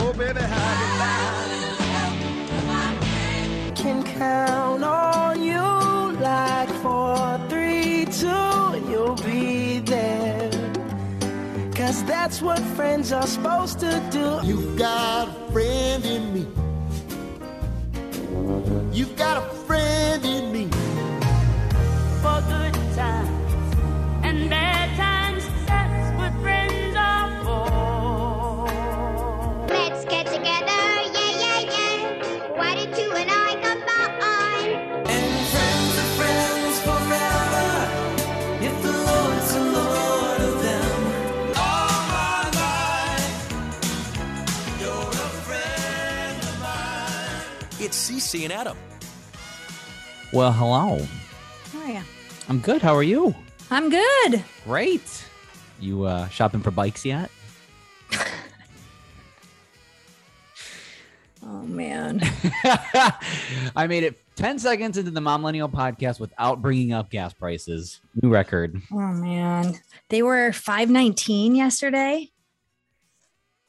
Oh, 0.00 0.12
baby, 0.12 0.40
how 0.40 1.46
you 3.68 3.74
Can 3.74 4.04
count 4.04 4.84
on 4.84 5.42
you 5.42 5.60
like 6.20 6.68
four, 6.82 7.40
three, 7.48 8.06
two, 8.06 8.28
and 8.28 8.88
you'll 8.88 9.16
be 9.16 9.80
there. 9.80 10.50
Cause 11.74 12.04
that's 12.04 12.40
what 12.42 12.58
friends 12.76 13.12
are 13.12 13.26
supposed 13.26 13.80
to 13.80 14.02
do. 14.10 14.40
You've 14.46 14.78
got 14.78 15.28
a 15.28 15.52
friend 15.52 16.04
in 16.04 16.34
me. 16.34 16.46
You've 18.92 19.16
got 19.16 19.36
a 19.38 19.46
friend 19.66 20.24
in 20.24 20.42
me. 20.42 20.47
It's 47.80 48.10
CC 48.10 48.44
and 48.44 48.52
Adam. 48.52 48.76
Well, 50.32 50.52
hello. 50.52 51.06
How 51.72 51.80
are 51.80 51.90
you? 51.90 52.00
I'm 52.48 52.58
good. 52.58 52.82
How 52.82 52.94
are 52.94 53.02
you? 53.02 53.34
I'm 53.70 53.88
good. 53.88 54.44
Great. 54.64 55.24
You 55.80 56.04
uh, 56.04 56.28
shopping 56.28 56.60
for 56.60 56.70
bikes 56.70 57.04
yet? 57.04 57.30
Oh 61.50 61.62
man. 61.62 62.20
I 63.74 63.86
made 63.88 64.02
it 64.02 64.18
10 64.36 64.58
seconds 64.58 64.98
into 64.98 65.10
the 65.10 65.20
Momlennial 65.20 65.70
podcast 65.72 66.20
without 66.20 66.60
bringing 66.60 66.92
up 66.92 67.10
gas 67.10 67.32
prices. 67.32 68.00
New 68.20 68.28
record. 68.28 68.82
Oh 68.92 68.98
man. 68.98 69.74
They 70.10 70.20
were 70.22 70.52
519 70.52 71.54
yesterday. 71.54 72.28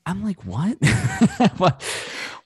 I'm 0.05 0.26
like, 0.26 0.44
what? 0.44 0.78
what? 1.58 1.81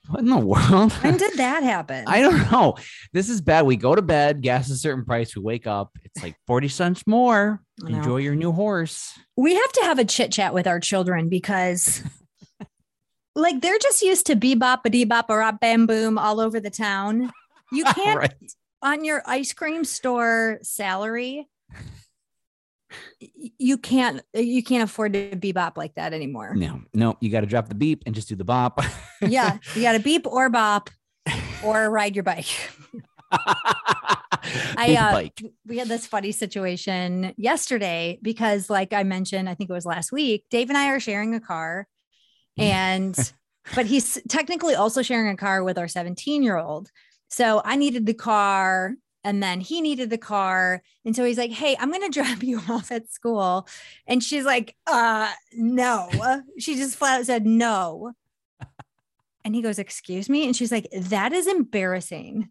What 0.09 0.19
in 0.19 0.29
the 0.29 0.37
world? 0.37 0.91
When 0.93 1.17
did 1.17 1.37
that 1.37 1.63
happen? 1.73 2.03
I 2.07 2.21
don't 2.21 2.51
know. 2.51 2.75
This 3.13 3.29
is 3.29 3.39
bad. 3.41 3.65
We 3.65 3.77
go 3.77 3.95
to 3.95 4.01
bed, 4.01 4.41
gas 4.41 4.69
a 4.69 4.75
certain 4.75 5.05
price. 5.05 5.35
We 5.35 5.41
wake 5.41 5.65
up, 5.65 5.91
it's 6.03 6.21
like 6.21 6.35
40 6.45 6.67
cents 6.67 7.07
more. 7.07 7.61
Enjoy 7.87 8.17
your 8.17 8.35
new 8.35 8.51
horse. 8.51 9.17
we 9.37 9.55
have 9.55 9.71
to 9.73 9.81
have 9.83 9.99
a 9.99 10.05
chit 10.05 10.31
chat 10.31 10.53
with 10.53 10.67
our 10.67 10.79
children 10.79 11.29
because 11.29 12.03
like 13.35 13.61
they're 13.61 13.79
just 13.79 14.01
used 14.01 14.25
to 14.27 14.35
bebop 14.35 14.79
a 14.85 14.89
debop 14.89 15.25
a 15.29 15.37
rop 15.37 15.59
bam 15.59 15.87
boom 15.87 16.17
all 16.17 16.39
over 16.39 16.59
the 16.59 16.69
town. 16.69 17.31
You 17.71 17.83
can't 17.95 18.19
Right. 18.19 18.33
on 18.81 19.03
your 19.05 19.23
ice 19.25 19.53
cream 19.53 19.83
store 19.85 20.59
salary. 20.61 21.47
You 23.57 23.77
can't 23.77 24.21
you 24.33 24.63
can't 24.63 24.83
afford 24.83 25.13
to 25.13 25.35
bebop 25.35 25.77
like 25.77 25.95
that 25.95 26.13
anymore. 26.13 26.55
No, 26.55 26.81
no, 26.93 27.17
you 27.19 27.29
got 27.29 27.41
to 27.41 27.47
drop 27.47 27.69
the 27.69 27.75
beep 27.75 28.03
and 28.05 28.13
just 28.13 28.29
do 28.29 28.35
the 28.35 28.43
bop. 28.43 28.81
Yeah, 29.21 29.57
you 29.73 29.81
got 29.81 29.93
to 29.93 29.99
beep 29.99 30.27
or 30.27 30.49
bop 30.49 30.89
or 31.63 31.89
ride 31.89 32.13
your 32.13 32.23
bike. 32.23 32.47
I, 34.75 34.97
uh, 34.99 35.11
bike. 35.13 35.41
we 35.65 35.77
had 35.77 35.87
this 35.87 36.05
funny 36.05 36.31
situation 36.31 37.33
yesterday 37.37 38.19
because 38.21 38.69
like 38.69 38.93
i 38.93 39.03
mentioned 39.03 39.49
i 39.49 39.55
think 39.55 39.69
it 39.69 39.73
was 39.73 39.85
last 39.85 40.11
week 40.11 40.45
dave 40.51 40.69
and 40.69 40.77
i 40.77 40.89
are 40.89 40.99
sharing 40.99 41.33
a 41.33 41.39
car 41.39 41.87
and 42.57 43.17
but 43.75 43.85
he's 43.85 44.21
technically 44.27 44.75
also 44.75 45.01
sharing 45.01 45.29
a 45.29 45.37
car 45.37 45.63
with 45.63 45.77
our 45.77 45.87
17 45.87 46.43
year 46.43 46.57
old 46.57 46.91
so 47.29 47.61
i 47.63 47.75
needed 47.75 48.05
the 48.05 48.13
car 48.13 48.95
and 49.23 49.41
then 49.41 49.61
he 49.61 49.81
needed 49.81 50.09
the 50.09 50.17
car 50.17 50.81
and 51.05 51.15
so 51.15 51.23
he's 51.23 51.37
like 51.37 51.51
hey 51.51 51.75
i'm 51.79 51.89
going 51.89 52.01
to 52.11 52.21
drop 52.21 52.43
you 52.43 52.61
off 52.69 52.91
at 52.91 53.11
school 53.11 53.67
and 54.07 54.23
she's 54.23 54.45
like 54.45 54.75
uh 54.87 55.31
no 55.53 56.09
she 56.59 56.75
just 56.75 56.97
flat 56.97 57.19
out 57.19 57.25
said 57.25 57.45
no 57.45 58.13
and 59.45 59.55
he 59.55 59.61
goes 59.61 59.79
excuse 59.79 60.29
me 60.29 60.45
and 60.45 60.55
she's 60.55 60.71
like 60.71 60.87
that 60.91 61.33
is 61.33 61.47
embarrassing 61.47 62.49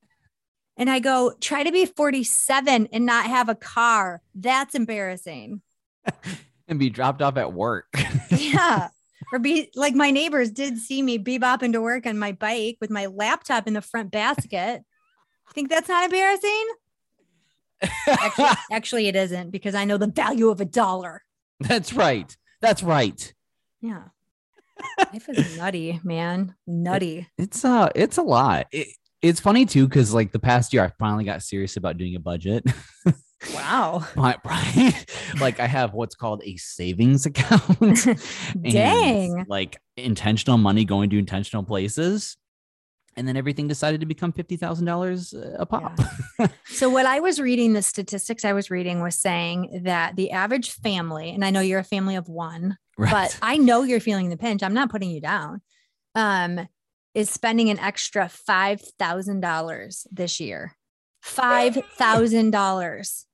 and 0.76 0.90
I 0.90 1.00
go, 1.00 1.34
try 1.40 1.62
to 1.62 1.72
be 1.72 1.86
47 1.86 2.88
and 2.92 3.06
not 3.06 3.26
have 3.26 3.48
a 3.48 3.54
car. 3.54 4.22
That's 4.34 4.74
embarrassing. 4.74 5.60
and 6.68 6.78
be 6.78 6.90
dropped 6.90 7.22
off 7.22 7.36
at 7.36 7.52
work. 7.52 7.86
Yeah. 8.30 8.88
or 9.32 9.38
be 9.38 9.70
like 9.76 9.94
my 9.94 10.10
neighbors 10.10 10.50
did 10.50 10.78
see 10.78 11.02
me 11.02 11.18
bebopping 11.18 11.72
to 11.74 11.80
work 11.80 12.06
on 12.06 12.18
my 12.18 12.32
bike 12.32 12.78
with 12.80 12.90
my 12.90 13.06
laptop 13.06 13.68
in 13.68 13.74
the 13.74 13.82
front 13.82 14.10
basket. 14.10 14.82
Think 15.54 15.68
that's 15.68 15.88
not 15.88 16.04
embarrassing? 16.04 16.66
Actually, 18.06 18.46
actually, 18.70 19.08
it 19.08 19.16
isn't 19.16 19.50
because 19.50 19.74
I 19.74 19.84
know 19.84 19.98
the 19.98 20.06
value 20.06 20.48
of 20.48 20.60
a 20.60 20.64
dollar. 20.64 21.22
That's 21.60 21.92
right. 21.92 22.34
That's 22.60 22.82
right. 22.82 23.32
Yeah. 23.80 24.04
Life 25.12 25.28
is 25.28 25.56
nutty, 25.56 26.00
man. 26.02 26.54
Nutty. 26.66 27.28
It's 27.38 27.64
uh 27.64 27.90
it's 27.94 28.16
a 28.16 28.22
lot. 28.22 28.66
It, 28.72 28.88
it's 29.20 29.40
funny 29.40 29.66
too 29.66 29.86
because 29.86 30.14
like 30.14 30.32
the 30.32 30.38
past 30.38 30.72
year 30.72 30.84
I 30.84 30.92
finally 30.98 31.24
got 31.24 31.42
serious 31.42 31.76
about 31.76 31.98
doing 31.98 32.16
a 32.16 32.20
budget. 32.20 32.64
Wow. 33.54 34.06
Right, 34.16 34.38
right. 34.44 35.04
like 35.40 35.58
I 35.58 35.66
have 35.66 35.94
what's 35.94 36.14
called 36.14 36.42
a 36.44 36.56
savings 36.56 37.26
account. 37.26 38.06
Dang. 38.62 39.46
like 39.48 39.78
intentional 39.96 40.58
money 40.58 40.84
going 40.84 41.10
to 41.10 41.18
intentional 41.18 41.64
places. 41.64 42.36
And 43.16 43.28
then 43.28 43.36
everything 43.36 43.68
decided 43.68 44.00
to 44.00 44.06
become 44.06 44.32
fifty 44.32 44.56
thousand 44.56 44.86
dollars 44.86 45.34
a 45.34 45.66
pop. 45.66 45.98
So 46.64 46.88
what 46.88 47.06
I 47.06 47.20
was 47.20 47.38
reading, 47.38 47.72
the 47.72 47.82
statistics 47.82 48.44
I 48.44 48.52
was 48.52 48.68
reading 48.70 49.00
was 49.00 49.14
saying 49.14 49.82
that 49.84 50.16
the 50.16 50.32
average 50.32 50.70
family, 50.70 51.30
and 51.30 51.44
I 51.44 51.50
know 51.50 51.60
you're 51.60 51.78
a 51.78 51.84
family 51.84 52.16
of 52.16 52.28
one, 52.28 52.78
right. 52.98 53.10
but 53.10 53.38
I 53.40 53.58
know 53.58 53.82
you're 53.82 54.00
feeling 54.00 54.28
the 54.28 54.36
pinch. 54.36 54.62
I'm 54.62 54.74
not 54.74 54.90
putting 54.90 55.10
you 55.10 55.20
down. 55.20 55.60
Um, 56.16 56.66
is 57.14 57.30
spending 57.30 57.70
an 57.70 57.78
extra 57.78 58.28
five 58.28 58.80
thousand 58.98 59.40
dollars 59.40 60.06
this 60.10 60.40
year. 60.40 60.76
Five 61.20 61.76
thousand 61.96 62.50
dollars 62.50 63.26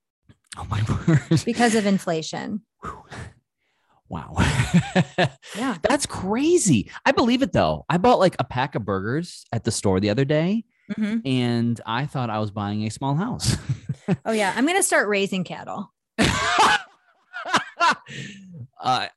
oh 0.59 0.67
my 0.71 0.83
word. 1.09 1.43
because 1.45 1.75
of 1.75 1.87
inflation. 1.87 2.63
Wow. 4.09 4.35
Yeah. 5.57 5.77
That's 5.83 6.07
crazy. 6.07 6.91
I 7.05 7.13
believe 7.13 7.43
it 7.43 7.53
though. 7.53 7.85
I 7.89 7.99
bought 7.99 8.19
like 8.19 8.37
a 8.39 8.45
pack 8.45 8.75
of 8.75 8.85
burgers 8.85 9.45
at 9.53 9.65
the 9.65 9.71
store 9.71 10.01
the 10.01 10.11
other 10.11 10.25
day 10.25 10.65
Mhm. 10.93 11.21
and 11.27 11.81
I 11.85 12.07
thought 12.07 12.31
I 12.31 12.39
was 12.39 12.51
buying 12.51 12.85
a 12.87 12.91
small 12.91 13.15
house. 13.15 13.57
Oh 14.25 14.33
yeah, 14.33 14.55
I'm 14.57 14.65
gonna 14.67 14.83
start 14.83 15.07
raising 15.09 15.45
cattle. 15.45 15.93
uh, 16.19 16.79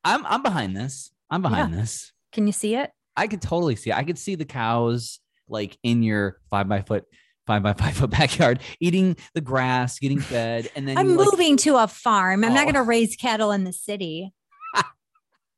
I'm 0.03 0.25
I'm 0.25 0.43
behind 0.43 0.75
this. 0.75 1.11
I'm 1.29 1.41
behind 1.41 1.73
this. 1.73 2.11
Can 2.33 2.45
you 2.45 2.51
see 2.53 2.75
it? 2.75 2.91
I 3.15 3.27
could 3.27 3.41
totally 3.41 3.75
see. 3.77 3.91
I 3.93 4.03
could 4.03 4.17
see 4.19 4.35
the 4.35 4.43
cows 4.45 5.19
like 5.47 5.77
in 5.83 6.03
your 6.03 6.37
five 6.49 6.67
by 6.67 6.81
foot, 6.81 7.05
five 7.47 7.63
by 7.63 7.73
five 7.73 7.95
foot 7.95 8.09
backyard, 8.09 8.59
eating 8.79 9.15
the 9.33 9.41
grass, 9.41 9.99
getting 9.99 10.19
fed, 10.19 10.69
and 10.75 10.87
then 10.87 10.97
I'm 10.97 11.09
you, 11.11 11.15
like- 11.15 11.27
moving 11.31 11.57
to 11.57 11.77
a 11.77 11.87
farm. 11.87 12.43
I'm 12.43 12.53
not 12.53 12.61
Oh. 12.61 12.71
going 12.71 12.75
to 12.75 12.83
raise 12.83 13.15
cattle 13.15 13.51
in 13.51 13.63
the 13.63 13.73
city. 13.73 14.33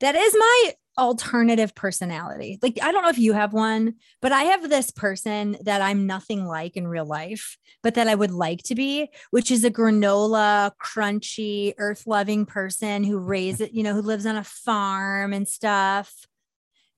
That 0.03 0.15
is 0.15 0.35
my 0.37 0.73
alternative 0.97 1.73
personality. 1.75 2.59
Like, 2.61 2.77
I 2.81 2.91
don't 2.91 3.03
know 3.03 3.09
if 3.09 3.17
you 3.17 3.31
have 3.31 3.53
one, 3.53 3.93
but 4.21 4.33
I 4.33 4.43
have 4.43 4.69
this 4.69 4.91
person 4.91 5.55
that 5.61 5.81
I'm 5.81 6.05
nothing 6.05 6.45
like 6.45 6.75
in 6.75 6.89
real 6.89 7.05
life, 7.05 7.57
but 7.81 7.95
that 7.95 8.09
I 8.09 8.13
would 8.13 8.31
like 8.31 8.63
to 8.63 8.75
be, 8.75 9.07
which 9.31 9.49
is 9.49 9.63
a 9.63 9.71
granola, 9.71 10.71
crunchy, 10.83 11.73
earth 11.77 12.05
loving 12.05 12.45
person 12.45 13.05
who 13.05 13.17
raises, 13.17 13.69
you 13.71 13.81
know, 13.81 13.93
who 13.93 14.01
lives 14.01 14.25
on 14.25 14.35
a 14.35 14.43
farm 14.43 15.31
and 15.31 15.47
stuff. 15.47 16.13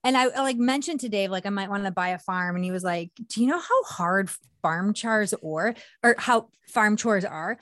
And 0.02 0.16
I 0.16 0.26
like 0.26 0.56
mentioned 0.56 0.98
to 1.00 1.08
Dave, 1.08 1.30
like 1.30 1.46
I 1.46 1.50
might 1.50 1.70
want 1.70 1.84
to 1.84 1.92
buy 1.92 2.08
a 2.08 2.18
farm. 2.18 2.56
And 2.56 2.64
he 2.64 2.72
was 2.72 2.82
like, 2.82 3.12
Do 3.28 3.40
you 3.40 3.46
know 3.46 3.60
how 3.60 3.82
hard 3.84 4.30
farm 4.62 4.94
chores 4.94 5.32
or 5.42 5.76
or 6.02 6.16
how 6.18 6.48
farm 6.68 6.96
chores 6.96 7.24
are? 7.24 7.56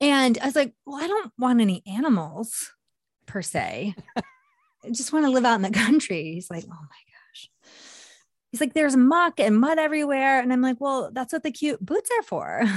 And 0.00 0.38
I 0.42 0.46
was 0.46 0.56
like, 0.56 0.74
Well, 0.84 1.00
I 1.00 1.06
don't 1.06 1.32
want 1.38 1.60
any 1.60 1.84
animals 1.86 2.72
per 3.26 3.42
se. 3.42 3.94
Just 4.92 5.12
want 5.12 5.24
to 5.26 5.30
live 5.30 5.44
out 5.44 5.56
in 5.56 5.62
the 5.62 5.70
country. 5.86 6.32
He's 6.34 6.50
like, 6.50 6.64
Oh 6.64 6.70
my 6.70 6.76
gosh. 6.76 7.50
He's 8.52 8.60
like, 8.60 8.74
There's 8.74 8.96
muck 8.96 9.38
and 9.40 9.58
mud 9.58 9.78
everywhere. 9.78 10.40
And 10.40 10.52
I'm 10.52 10.62
like, 10.62 10.80
Well, 10.80 11.10
that's 11.12 11.32
what 11.32 11.42
the 11.42 11.50
cute 11.52 11.84
boots 11.84 12.10
are 12.18 12.22
for. 12.22 12.62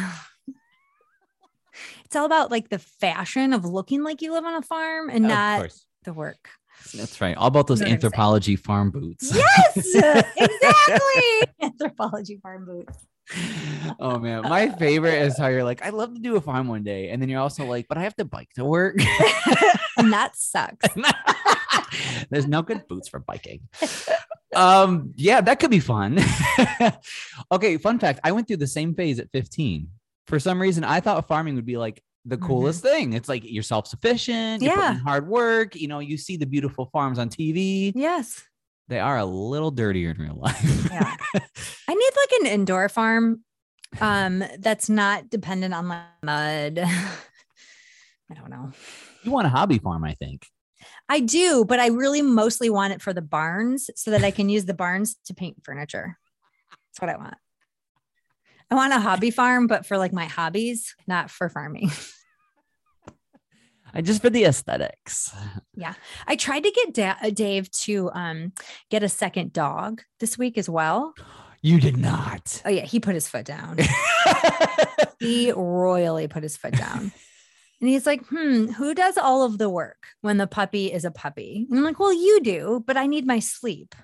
it's 2.06 2.16
all 2.16 2.26
about 2.26 2.52
like 2.52 2.70
the 2.70 2.80
fashion 2.80 3.54
of 3.54 3.66
looking 3.66 4.04
like 4.04 4.22
you 4.22 4.34
live 4.34 4.46
on 4.46 4.56
a 4.56 4.62
farm 4.62 5.10
and 5.10 5.26
Of 5.26 5.32
not 5.32 5.60
course. 5.60 5.86
the 6.04 6.14
work. 6.14 6.50
That's 6.96 7.22
right. 7.22 7.38
All 7.38 7.48
about 7.48 7.68
those 7.68 7.80
You 7.80 7.86
know 7.88 7.92
what 7.92 8.04
I'm 8.06 8.12
saying. 8.12 8.12
Anthropologie 8.14 8.60
farm 8.60 8.92
boots. 8.92 9.32
Yes, 9.36 9.78
exactly. 10.36 11.54
Anthropologie 11.62 12.42
farm 12.42 12.66
boots. 12.66 12.98
oh 14.00 14.18
man, 14.20 14.42
my 14.42 14.68
favorite 14.70 15.22
is 15.22 15.38
how 15.38 15.48
you're 15.48 15.64
like, 15.64 15.86
I 15.86 15.90
love 15.92 16.14
to 16.16 16.20
do 16.20 16.36
a 16.36 16.42
farm 16.42 16.68
one 16.68 16.84
day, 16.84 17.10
and 17.10 17.22
then 17.22 17.30
you're 17.30 17.40
also 17.40 17.66
like, 17.66 17.88
but 17.88 17.98
I 17.98 18.04
have 18.04 18.16
to 18.16 18.26
bike 18.26 18.50
to 18.56 18.66
work. 18.66 18.96
and 19.98 20.12
that 20.12 20.36
sucks. 20.36 20.88
There's 22.30 22.48
no 22.48 22.62
good 22.62 22.88
boots 22.88 23.08
for 23.10 23.20
biking. 23.20 23.62
um, 24.56 25.14
yeah, 25.16 25.42
that 25.42 25.60
could 25.60 25.72
be 25.72 25.80
fun. 25.80 26.20
okay, 27.52 27.78
fun 27.78 28.00
fact: 28.00 28.20
I 28.24 28.32
went 28.32 28.48
through 28.48 28.58
the 28.58 28.68
same 28.68 28.94
phase 28.96 29.20
at 29.20 29.30
15. 29.34 29.88
For 30.28 30.40
some 30.40 30.62
reason, 30.62 30.84
I 30.84 31.00
thought 31.00 31.28
farming 31.28 31.56
would 31.56 31.66
be 31.66 31.78
like 31.78 32.02
the 32.26 32.38
Mhm. 32.38 32.48
coolest 32.48 32.82
thing. 32.82 33.14
It's 33.14 33.28
like 33.28 33.44
you're 33.44 33.64
self-sufficient, 33.64 34.62
you're 34.62 34.78
Yeah. 34.78 34.94
hard 35.00 35.28
work. 35.28 35.76
You 35.76 35.88
know, 35.88 36.00
you 36.00 36.18
see 36.18 36.38
the 36.38 36.46
beautiful 36.46 36.90
farms 36.94 37.18
on 37.20 37.30
TV. 37.30 37.92
Yes. 37.96 38.44
They 38.88 39.00
are 39.00 39.18
a 39.18 39.26
little 39.26 39.72
dirtier 39.72 40.12
in 40.12 40.18
real 40.18 40.36
life. 40.36 40.86
Yeah. 40.92 41.16
I 41.88 41.94
need 41.94 42.12
like 42.16 42.42
an 42.42 42.48
indoor 42.48 42.90
farm 42.90 43.44
um 44.00 44.44
that's 44.60 44.90
not 44.90 45.30
dependent 45.30 45.74
on 45.74 45.88
like 45.88 46.04
mud. 46.24 46.80
I 46.80 48.34
don't 48.36 48.50
know. 48.50 48.72
you 49.24 49.32
want 49.32 49.48
a 49.48 49.50
hobby 49.50 49.80
farm, 49.80 50.04
I 50.06 50.14
think. 50.14 50.46
I 51.10 51.20
do, 51.20 51.66
but 51.66 51.80
I 51.80 51.88
really 51.88 52.22
mostly 52.22 52.70
want 52.70 52.94
it 52.94 53.02
for 53.02 53.14
the 53.14 53.22
barns 53.22 53.90
so 53.96 54.12
that 54.12 54.24
I 54.24 54.32
can 54.32 54.50
use 54.50 54.66
the 54.66 54.74
barns 54.74 55.16
to 55.26 55.34
paint 55.34 55.58
furniture. 55.64 56.18
That's 56.72 57.02
what 57.02 57.10
I 57.10 57.18
want. 57.18 57.36
I 58.70 58.76
want 58.76 58.94
a 58.94 59.00
hobby 59.00 59.32
farm, 59.32 59.68
but 59.68 59.86
for 59.86 59.98
like 59.98 60.14
my 60.14 60.26
hobbies, 60.26 60.96
not 61.08 61.30
for 61.30 61.50
farming. 61.50 61.92
I 63.94 64.02
just 64.02 64.22
for 64.22 64.30
the 64.30 64.46
aesthetics. 64.46 65.34
Yeah. 65.76 65.94
I 66.26 66.38
tried 66.38 66.64
to 66.64 66.72
get 66.72 66.94
da- 66.94 67.28
uh, 67.28 67.30
Dave 67.32 67.70
to 67.72 68.10
um, 68.14 68.54
get 68.90 69.04
a 69.04 69.10
second 69.10 69.52
dog 69.52 70.02
this 70.20 70.38
week 70.38 70.58
as 70.58 70.70
well. 70.70 71.14
You 71.62 71.80
did 71.80 71.98
not. 71.98 72.62
Oh, 72.66 72.70
yeah. 72.70 72.86
He 72.86 73.00
put 73.00 73.16
his 73.16 73.28
foot 73.28 73.46
down. 73.46 73.78
he 75.20 75.52
royally 75.52 76.28
put 76.28 76.44
his 76.44 76.56
foot 76.56 76.74
down. 76.74 77.12
And 77.82 77.90
he's 77.90 78.06
like, 78.06 78.24
hmm, 78.28 78.68
who 78.68 78.94
does 78.94 79.18
all 79.18 79.44
of 79.44 79.58
the 79.58 79.70
work 79.70 80.08
when 80.22 80.38
the 80.38 80.46
puppy 80.46 80.94
is 80.94 81.04
a 81.04 81.12
puppy? 81.12 81.66
And 81.70 81.80
I'm 81.80 81.84
like, 81.84 82.00
well, 82.00 82.14
you 82.14 82.40
do, 82.42 82.84
but 82.86 82.96
I 82.96 83.08
need 83.08 83.26
my 83.26 83.40
sleep. 83.40 83.96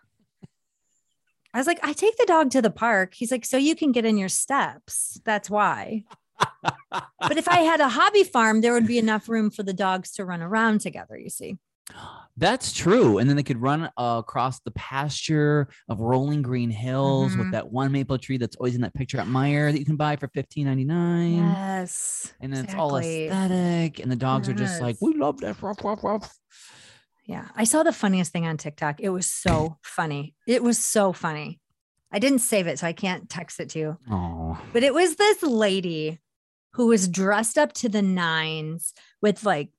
I 1.54 1.60
was 1.60 1.68
like, 1.68 1.80
I 1.84 1.94
take 1.94 2.18
the 2.18 2.26
dog 2.26 2.52
to 2.52 2.62
the 2.62 2.72
park. 2.72 3.14
He's 3.14 3.32
like, 3.32 3.46
so 3.46 3.56
you 3.56 3.76
can 3.76 3.92
get 3.92 4.06
in 4.06 4.18
your 4.18 4.30
steps. 4.30 5.22
That's 5.26 5.50
why. 5.50 6.04
but 6.40 7.38
if 7.38 7.48
I 7.48 7.60
had 7.60 7.80
a 7.80 7.90
hobby 7.90 8.24
farm, 8.24 8.62
there 8.62 8.74
would 8.74 8.88
be 8.88 8.98
enough 8.98 9.30
room 9.30 9.52
for 9.52 9.64
the 9.64 9.74
dogs 9.74 10.12
to 10.14 10.26
run 10.26 10.42
around 10.42 10.82
together, 10.82 11.18
you 11.18 11.30
see. 11.30 11.58
That's 12.40 12.72
true. 12.72 13.18
And 13.18 13.28
then 13.28 13.36
they 13.36 13.42
could 13.44 13.60
run 13.60 13.90
uh, 13.98 14.18
across 14.20 14.60
the 14.60 14.70
pasture 14.72 15.68
of 15.90 16.00
rolling 16.02 16.44
green 16.44 16.70
hills 16.70 17.32
Mhm. 17.34 17.40
with 17.40 17.52
that 17.54 17.72
one 17.72 17.92
maple 17.92 18.20
tree 18.20 18.38
that's 18.38 18.56
always 18.58 18.76
in 18.76 18.82
that 18.82 18.94
picture 18.94 19.20
at 19.20 19.26
Meijer 19.26 19.72
that 19.72 19.80
you 19.80 19.86
can 19.86 19.96
buy 19.96 20.16
for 20.18 20.28
fifteen 20.28 20.68
ninety 20.68 20.86
nine. 20.86 21.38
Yes. 21.38 22.32
And 22.40 22.54
then 22.54 22.66
it's 22.66 22.76
all 22.76 22.96
aesthetic, 22.98 24.00
and 24.00 24.12
the 24.12 24.16
dogs 24.16 24.48
are 24.50 24.54
just 24.54 24.82
like, 24.82 24.98
"We 25.02 25.16
love 25.16 25.40
that." 25.42 25.60
Ruff, 25.64 25.84
ruff, 25.84 26.04
ruff. 26.04 26.38
Yeah. 27.26 27.48
I 27.56 27.64
saw 27.64 27.82
the 27.84 27.92
funniest 27.92 28.32
thing 28.32 28.46
on 28.46 28.58
TikTok. 28.58 29.00
It 29.02 29.10
was 29.10 29.26
so 29.26 29.78
funny. 29.82 30.36
It 30.48 30.62
was 30.62 30.78
so 30.78 31.14
funny. 31.14 31.60
I 32.12 32.20
didn't 32.20 32.40
save 32.40 32.68
it, 32.68 32.78
so 32.80 32.88
I 32.88 32.94
can't 32.94 33.30
text 33.30 33.60
it 33.60 33.70
to 33.72 33.80
you. 33.80 33.98
Oh, 34.12 34.62
But 34.74 34.84
it 34.84 34.94
was 34.94 35.16
this 35.16 35.42
lady 35.44 36.22
who 36.74 36.86
was 36.88 37.08
dressed 37.08 37.58
up 37.58 37.74
to 37.74 37.90
the 37.90 38.02
nines 38.04 38.94
with 39.22 39.44
like 39.44 39.72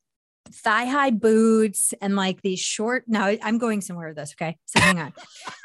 thigh 0.52 0.87
high 0.87 1.11
boots 1.11 1.94
and 2.00 2.17
like 2.17 2.43
these 2.43 2.61
short. 2.61 3.05
Now 3.06 3.35
I'm 3.43 3.58
going 3.58 3.81
somewhere 3.81 4.08
with 4.08 4.17
this. 4.17 4.35
Okay. 4.40 4.56
So 4.67 4.81
hang 4.81 4.99
on. 4.99 5.12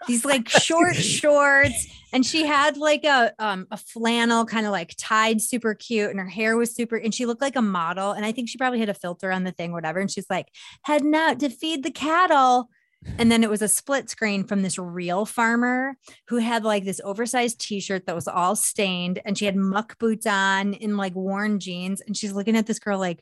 these 0.07 0.25
like 0.25 0.49
short 0.61 0.95
shorts. 0.95 1.87
And 2.11 2.25
she 2.25 2.45
had 2.45 2.77
like 2.77 3.03
a 3.03 3.33
um 3.39 3.67
a 3.71 3.77
flannel 3.77 4.45
kind 4.45 4.65
of 4.65 4.71
like 4.71 4.93
tied 4.97 5.41
super 5.41 5.73
cute 5.73 6.09
and 6.09 6.19
her 6.19 6.27
hair 6.27 6.57
was 6.57 6.75
super 6.75 6.95
and 6.95 7.13
she 7.13 7.25
looked 7.25 7.41
like 7.41 7.55
a 7.55 7.61
model. 7.61 8.11
And 8.11 8.25
I 8.25 8.31
think 8.31 8.49
she 8.49 8.57
probably 8.57 8.79
had 8.79 8.89
a 8.89 8.93
filter 8.93 9.31
on 9.31 9.43
the 9.43 9.51
thing, 9.51 9.71
whatever. 9.71 9.99
And 9.99 10.11
she's 10.11 10.29
like 10.29 10.49
heading 10.83 11.15
out 11.15 11.39
to 11.39 11.49
feed 11.49 11.83
the 11.83 11.91
cattle. 11.91 12.69
And 13.17 13.29
then 13.29 13.43
it 13.43 13.49
was 13.49 13.61
a 13.61 13.67
split 13.67 14.09
screen 14.09 14.45
from 14.45 14.61
this 14.61 14.79
real 14.79 15.25
farmer 15.25 15.97
who 16.27 16.37
had 16.37 16.63
like 16.63 16.85
this 16.85 17.01
oversized 17.03 17.59
t-shirt 17.59 18.05
that 18.05 18.15
was 18.15 18.29
all 18.29 18.55
stained 18.55 19.19
and 19.25 19.37
she 19.37 19.43
had 19.43 19.57
muck 19.57 19.97
boots 19.99 20.25
on 20.25 20.73
in 20.73 20.95
like 20.95 21.13
worn 21.13 21.59
jeans 21.59 21.99
and 21.99 22.15
she's 22.15 22.31
looking 22.31 22.55
at 22.55 22.65
this 22.65 22.79
girl 22.79 22.97
like 22.97 23.21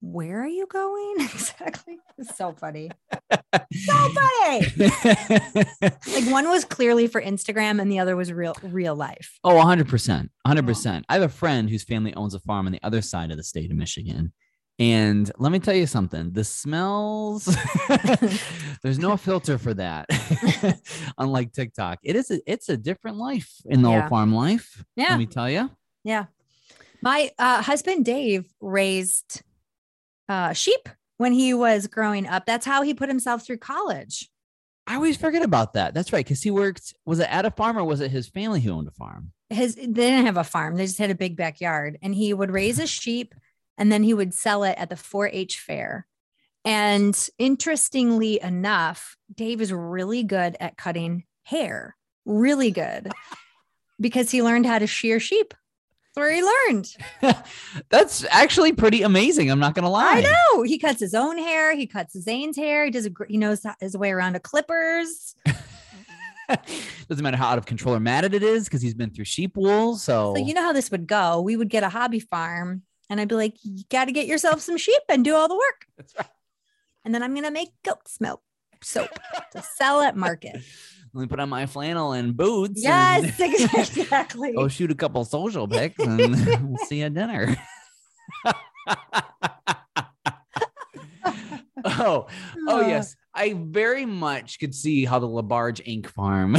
where 0.00 0.42
are 0.42 0.48
you 0.48 0.66
going 0.66 1.14
exactly 1.20 1.98
it's 2.18 2.34
so 2.36 2.52
funny 2.52 2.90
so 3.12 4.08
funny 4.08 4.66
like 6.14 6.24
one 6.32 6.48
was 6.48 6.64
clearly 6.64 7.06
for 7.06 7.20
instagram 7.20 7.80
and 7.80 7.92
the 7.92 7.98
other 7.98 8.16
was 8.16 8.32
real 8.32 8.54
real 8.62 8.94
life 8.94 9.38
oh, 9.44 9.54
100 9.56 9.88
percent, 9.88 10.30
hundred 10.46 10.66
percent. 10.66 11.04
I 11.08 11.14
have 11.14 11.22
a 11.22 11.28
friend 11.28 11.68
whose 11.68 11.84
family 11.84 12.14
owns 12.14 12.34
a 12.34 12.40
farm 12.40 12.66
on 12.66 12.72
the 12.72 12.80
other 12.82 13.02
side 13.02 13.30
of 13.30 13.36
the 13.36 13.42
state 13.44 13.70
of 13.70 13.76
Michigan, 13.76 14.32
and 14.78 15.30
let 15.38 15.52
me 15.52 15.58
tell 15.58 15.74
you 15.74 15.86
something: 15.86 16.32
the 16.32 16.44
smells. 16.44 17.44
there's 18.82 18.98
no 18.98 19.16
filter 19.16 19.58
for 19.58 19.74
that. 19.74 20.06
Unlike 21.18 21.52
TikTok, 21.52 21.98
it 22.02 22.16
is. 22.16 22.30
A, 22.30 22.40
it's 22.46 22.68
a 22.68 22.76
different 22.76 23.16
life 23.18 23.50
in 23.66 23.82
the 23.82 23.90
Yeah. 23.90 24.02
old 24.02 24.08
farm 24.10 24.32
life. 24.34 24.82
yeah 24.96 25.10
Let 25.10 25.18
me 25.18 25.26
tell 25.26 25.50
you. 25.50 25.70
yeah 26.04 26.26
my 27.02 27.30
uh, 27.38 27.62
husband 27.62 28.04
dave 28.04 28.46
raised 28.60 29.42
uh, 30.30 30.54
sheep 30.54 30.88
when 31.18 31.32
he 31.34 31.52
was 31.52 31.86
growing 31.86 32.26
up 32.26 32.46
that's 32.46 32.64
how 32.64 32.80
he 32.80 32.94
put 32.94 33.10
himself 33.10 33.44
through 33.44 33.58
college 33.58 34.30
I 34.86 34.94
always 34.94 35.18
forget 35.18 35.42
about 35.42 35.74
that. 35.74 35.94
That's 35.94 36.12
right, 36.12 36.24
because 36.24 36.42
he 36.42 36.50
worked. 36.50 36.94
Was 37.04 37.20
it 37.20 37.32
at 37.32 37.44
a 37.44 37.50
farm 37.52 37.78
or 37.78 37.84
was 37.84 38.00
it 38.00 38.10
his 38.10 38.26
family 38.26 38.60
who 38.60 38.72
owned 38.72 38.88
a 38.88 38.90
farm? 38.90 39.30
his 39.50 39.74
they 39.74 39.86
didn't 39.86 40.26
have 40.26 40.36
a 40.36 40.44
farm 40.44 40.76
they 40.76 40.86
just 40.86 40.98
had 40.98 41.10
a 41.10 41.14
big 41.14 41.36
backyard 41.36 41.98
and 42.02 42.14
he 42.14 42.32
would 42.32 42.50
raise 42.50 42.78
a 42.78 42.86
sheep 42.86 43.34
and 43.76 43.90
then 43.90 44.02
he 44.02 44.14
would 44.14 44.32
sell 44.32 44.62
it 44.64 44.76
at 44.78 44.88
the 44.88 44.94
4-h 44.94 45.58
fair 45.58 46.06
and 46.64 47.28
interestingly 47.38 48.40
enough 48.40 49.16
dave 49.34 49.60
is 49.60 49.72
really 49.72 50.22
good 50.22 50.56
at 50.60 50.76
cutting 50.76 51.24
hair 51.42 51.96
really 52.24 52.70
good 52.70 53.10
because 54.00 54.30
he 54.30 54.42
learned 54.42 54.66
how 54.66 54.78
to 54.78 54.86
shear 54.86 55.18
sheep 55.18 55.52
where 56.14 56.32
he 56.32 56.42
learned 56.42 56.96
That's 57.88 58.24
actually 58.30 58.72
pretty 58.72 59.02
amazing. 59.02 59.50
I'm 59.50 59.58
not 59.60 59.74
gonna 59.74 59.90
lie. 59.90 60.18
i 60.18 60.20
know 60.22 60.62
he 60.62 60.78
cuts 60.78 61.00
his 61.00 61.14
own 61.14 61.38
hair 61.38 61.74
he 61.76 61.86
cuts 61.86 62.18
zane's 62.20 62.56
hair 62.56 62.84
he 62.84 62.90
does 62.90 63.06
a 63.06 63.10
he 63.28 63.36
knows 63.36 63.64
his 63.80 63.96
way 63.96 64.10
around 64.10 64.36
a 64.36 64.40
clippers 64.40 65.34
Doesn't 67.08 67.22
matter 67.22 67.36
how 67.36 67.46
out 67.48 67.58
of 67.58 67.66
control 67.66 67.94
or 67.94 68.00
matted 68.00 68.34
it 68.34 68.42
is 68.42 68.64
because 68.64 68.82
he's 68.82 68.94
been 68.94 69.10
through 69.10 69.24
sheep 69.24 69.56
wool. 69.56 69.94
So, 69.96 70.34
so 70.34 70.42
you 70.44 70.52
know 70.52 70.62
how 70.62 70.72
this 70.72 70.90
would 70.90 71.06
go 71.06 71.40
we 71.40 71.56
would 71.56 71.68
get 71.68 71.84
a 71.84 71.88
hobby 71.88 72.18
farm 72.20 72.82
and 73.08 73.20
i'd 73.20 73.28
be 73.28 73.36
like 73.36 73.54
you 73.62 73.84
got 73.88 74.06
to 74.06 74.12
get 74.12 74.26
yourself 74.26 74.60
some 74.60 74.76
sheep 74.76 75.02
and 75.08 75.24
do 75.24 75.34
all 75.36 75.46
the 75.46 75.54
work 75.54 75.86
That's 75.96 76.14
right. 76.18 76.26
and 77.04 77.14
then 77.14 77.22
I'm 77.22 77.34
gonna 77.34 77.52
make 77.52 77.68
goat's 77.84 78.20
milk 78.20 78.42
soap 78.82 79.10
to 79.52 79.62
sell 79.62 80.00
at 80.00 80.16
market. 80.16 80.56
let 81.12 81.20
me 81.22 81.26
put 81.26 81.40
on 81.40 81.48
my 81.48 81.66
flannel 81.66 82.12
and 82.12 82.36
boots. 82.36 82.82
Yes, 82.82 83.38
and 83.40 83.54
exactly. 83.54 84.52
Go 84.54 84.68
shoot 84.68 84.90
a 84.90 84.94
couple 84.94 85.24
social 85.24 85.66
pics 85.68 85.98
and 85.98 86.18
we'll 86.68 86.78
see 86.86 87.00
you 87.00 87.06
at 87.06 87.14
dinner. 87.14 87.56
oh, 91.84 92.26
oh 92.26 92.26
Uh, 92.68 92.80
yes. 92.86 93.16
I 93.32 93.54
very 93.56 94.06
much 94.06 94.58
could 94.58 94.74
see 94.74 95.04
how 95.04 95.18
the 95.20 95.28
Labarge 95.28 95.80
Ink 95.84 96.08
Farm 96.08 96.56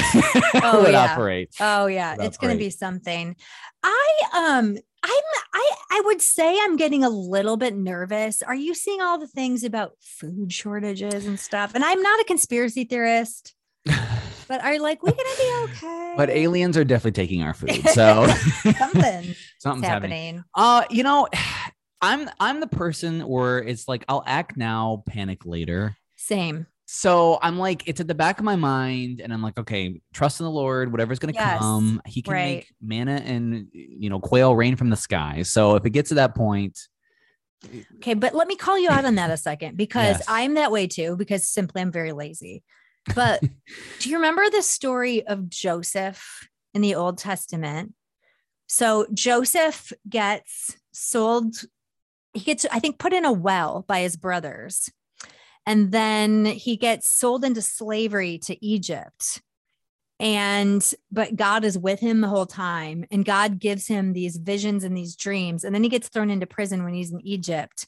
Oh, 0.63 0.81
would 0.83 0.91
yeah. 0.93 1.11
operate. 1.11 1.49
Oh 1.59 1.87
yeah, 1.87 2.15
That's 2.15 2.29
it's 2.29 2.37
gonna 2.37 2.55
be 2.55 2.69
something. 2.69 3.35
I 3.83 4.07
um 4.33 4.77
I'm 5.03 5.23
I 5.53 5.71
I 5.91 6.01
would 6.05 6.21
say 6.21 6.57
I'm 6.61 6.77
getting 6.77 7.03
a 7.03 7.09
little 7.09 7.57
bit 7.57 7.75
nervous. 7.75 8.41
Are 8.41 8.55
you 8.55 8.73
seeing 8.73 9.01
all 9.01 9.17
the 9.19 9.27
things 9.27 9.63
about 9.65 9.91
food 9.99 10.53
shortages 10.53 11.25
and 11.25 11.37
stuff? 11.39 11.75
And 11.75 11.83
I'm 11.83 12.01
not 12.01 12.21
a 12.21 12.23
conspiracy 12.23 12.85
theorist, 12.85 13.53
but 14.51 14.61
are 14.65 14.77
like 14.79 15.01
we're 15.01 15.11
gonna 15.11 15.37
be 15.39 15.53
okay? 15.63 16.13
but 16.17 16.29
aliens 16.29 16.75
are 16.75 16.83
definitely 16.83 17.13
taking 17.23 17.41
our 17.41 17.53
food. 17.53 17.87
So 17.89 18.27
something 18.77 19.35
something's 19.59 19.87
happening. 19.87 20.35
happening. 20.35 20.43
Uh, 20.53 20.83
you 20.89 21.03
know, 21.03 21.27
I'm 22.01 22.29
I'm 22.39 22.59
the 22.59 22.67
person 22.67 23.21
where 23.21 23.59
it's 23.59 23.87
like 23.87 24.03
I'll 24.09 24.23
act 24.25 24.57
now, 24.57 25.03
panic 25.07 25.45
later. 25.45 25.95
Same. 26.17 26.67
So 26.85 27.39
I'm 27.41 27.57
like, 27.57 27.87
it's 27.87 28.01
at 28.01 28.07
the 28.09 28.15
back 28.15 28.39
of 28.39 28.43
my 28.43 28.57
mind, 28.57 29.21
and 29.21 29.31
I'm 29.31 29.41
like, 29.41 29.57
okay, 29.57 30.01
trust 30.13 30.41
in 30.41 30.43
the 30.43 30.51
Lord, 30.51 30.91
whatever's 30.91 31.19
gonna 31.19 31.31
Yes, 31.33 31.61
come, 31.61 32.01
He 32.05 32.21
can 32.21 32.33
right. 32.33 32.57
make 32.57 32.73
manna 32.81 33.21
and 33.23 33.67
you 33.71 34.09
know 34.09 34.19
quail 34.19 34.53
rain 34.53 34.75
from 34.75 34.89
the 34.89 34.97
sky. 34.97 35.43
So 35.43 35.75
if 35.75 35.85
it 35.85 35.91
gets 35.91 36.09
to 36.09 36.15
that 36.15 36.35
point, 36.35 36.77
Okay, 37.97 38.15
but 38.15 38.33
let 38.33 38.47
me 38.47 38.55
call 38.55 38.79
you 38.79 38.89
out 38.89 39.05
on 39.05 39.15
that 39.15 39.29
a 39.29 39.37
second 39.37 39.77
because 39.77 40.17
Yes. 40.17 40.25
I'm 40.27 40.55
that 40.55 40.71
way 40.71 40.87
too, 40.87 41.15
because 41.15 41.47
simply 41.47 41.81
I'm 41.83 41.91
very 41.91 42.11
lazy. 42.11 42.63
But 43.15 43.41
do 43.99 44.09
you 44.09 44.17
remember 44.17 44.49
the 44.49 44.61
story 44.61 45.25
of 45.25 45.49
Joseph 45.49 46.47
in 46.73 46.81
the 46.81 46.95
Old 46.95 47.17
Testament? 47.17 47.93
So 48.67 49.05
Joseph 49.13 49.91
gets 50.07 50.77
sold, 50.93 51.55
he 52.33 52.39
gets, 52.39 52.65
I 52.71 52.79
think, 52.79 52.99
put 52.99 53.13
in 53.13 53.25
a 53.25 53.31
well 53.31 53.83
by 53.87 54.01
his 54.01 54.15
brothers. 54.15 54.89
And 55.65 55.91
then 55.91 56.45
he 56.45 56.77
gets 56.77 57.09
sold 57.09 57.43
into 57.43 57.61
slavery 57.61 58.39
to 58.39 58.65
Egypt. 58.65 59.41
And, 60.19 60.93
but 61.11 61.35
God 61.35 61.65
is 61.65 61.77
with 61.77 61.99
him 61.99 62.21
the 62.21 62.27
whole 62.27 62.45
time. 62.45 63.05
And 63.11 63.25
God 63.25 63.59
gives 63.59 63.87
him 63.87 64.13
these 64.13 64.37
visions 64.37 64.83
and 64.83 64.95
these 64.95 65.15
dreams. 65.15 65.63
And 65.63 65.73
then 65.73 65.83
he 65.83 65.89
gets 65.89 66.09
thrown 66.09 66.29
into 66.29 66.45
prison 66.45 66.83
when 66.83 66.93
he's 66.93 67.11
in 67.11 67.21
Egypt. 67.21 67.87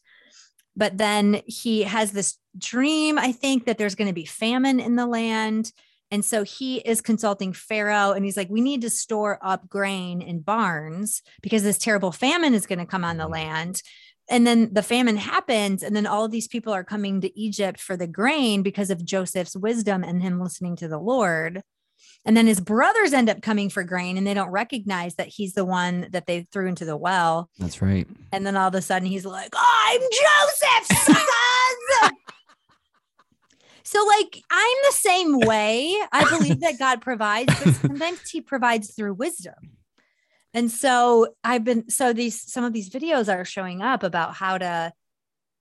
But 0.76 0.98
then 0.98 1.42
he 1.46 1.84
has 1.84 2.12
this 2.12 2.38
dream, 2.58 3.18
I 3.18 3.32
think, 3.32 3.66
that 3.66 3.78
there's 3.78 3.96
going 3.96 4.08
to 4.08 4.14
be 4.14 4.26
famine 4.26 4.80
in 4.80 4.96
the 4.96 5.06
land. 5.06 5.72
And 6.12 6.24
so 6.24 6.44
he 6.44 6.78
is 6.78 7.02
consulting 7.02 7.54
Pharaoh 7.54 8.12
and 8.12 8.24
he's 8.24 8.38
like, 8.38 8.50
we 8.50 8.62
need 8.62 8.82
to 8.82 8.90
store 8.90 9.40
up 9.42 9.68
grain 9.68 10.22
in 10.22 10.42
barns 10.42 11.22
because 11.42 11.64
this 11.64 11.78
terrible 11.78 12.12
famine 12.12 12.54
is 12.54 12.68
going 12.68 12.80
to 12.80 12.86
come 12.86 13.04
on 13.04 13.18
the 13.18 13.24
mm-hmm. 13.24 13.34
land. 13.34 13.82
And 14.30 14.48
then 14.48 14.74
the 14.74 14.84
famine 14.84 15.18
happens. 15.18 15.84
And 15.84 15.96
then 15.96 16.06
all 16.06 16.26
of 16.26 16.32
these 16.32 16.48
people 16.48 16.72
are 16.72 16.84
coming 16.84 17.22
to 17.22 17.40
Egypt 17.40 17.80
for 17.80 17.98
the 17.98 18.08
grain 18.08 18.62
because 18.64 18.90
of 18.90 19.04
Joseph's 19.04 19.58
wisdom 19.58 20.04
and 20.04 20.22
him 20.22 20.40
listening 20.40 20.76
to 20.78 20.88
the 20.88 21.00
Lord. 21.00 21.62
And 22.26 22.38
then 22.38 22.48
his 22.48 22.62
brothers 22.62 23.12
end 23.12 23.30
up 23.30 23.42
coming 23.42 23.70
for 23.70 23.84
grain 23.84 24.18
and 24.18 24.26
they 24.26 24.34
don't 24.34 24.50
recognize 24.50 25.16
that 25.16 25.28
he's 25.28 25.54
the 25.54 25.66
one 25.66 26.08
that 26.12 26.26
they 26.26 26.48
threw 26.52 26.68
into 26.68 26.86
the 26.86 26.96
well. 26.96 27.50
That's 27.60 27.82
right. 27.82 28.08
And 28.32 28.46
then 28.46 28.56
all 28.56 28.70
of 28.70 28.76
a 28.76 28.82
sudden 28.82 29.08
he's 29.08 29.26
like, 29.26 29.54
I'm 29.56 30.00
Joseph, 30.00 30.98
suckers. 31.00 32.12
so, 33.84 34.06
like, 34.06 34.42
I'm 34.50 34.78
the 34.88 34.94
same 34.94 35.40
way. 35.40 35.96
I 36.14 36.30
believe 36.30 36.62
that 36.62 36.80
God 36.80 37.02
provides, 37.02 37.54
but 37.62 37.76
sometimes 37.76 38.30
he 38.30 38.40
provides 38.40 38.94
through 38.94 39.16
wisdom. 39.16 39.56
And 40.54 40.72
so 40.72 41.36
I've 41.44 41.64
been, 41.64 41.90
so 41.90 42.14
these, 42.14 42.42
some 42.50 42.64
of 42.64 42.74
these 42.74 42.90
videos 42.90 43.34
are 43.34 43.44
showing 43.44 43.82
up 43.82 44.04
about 44.04 44.36
how 44.36 44.58
to 44.60 44.94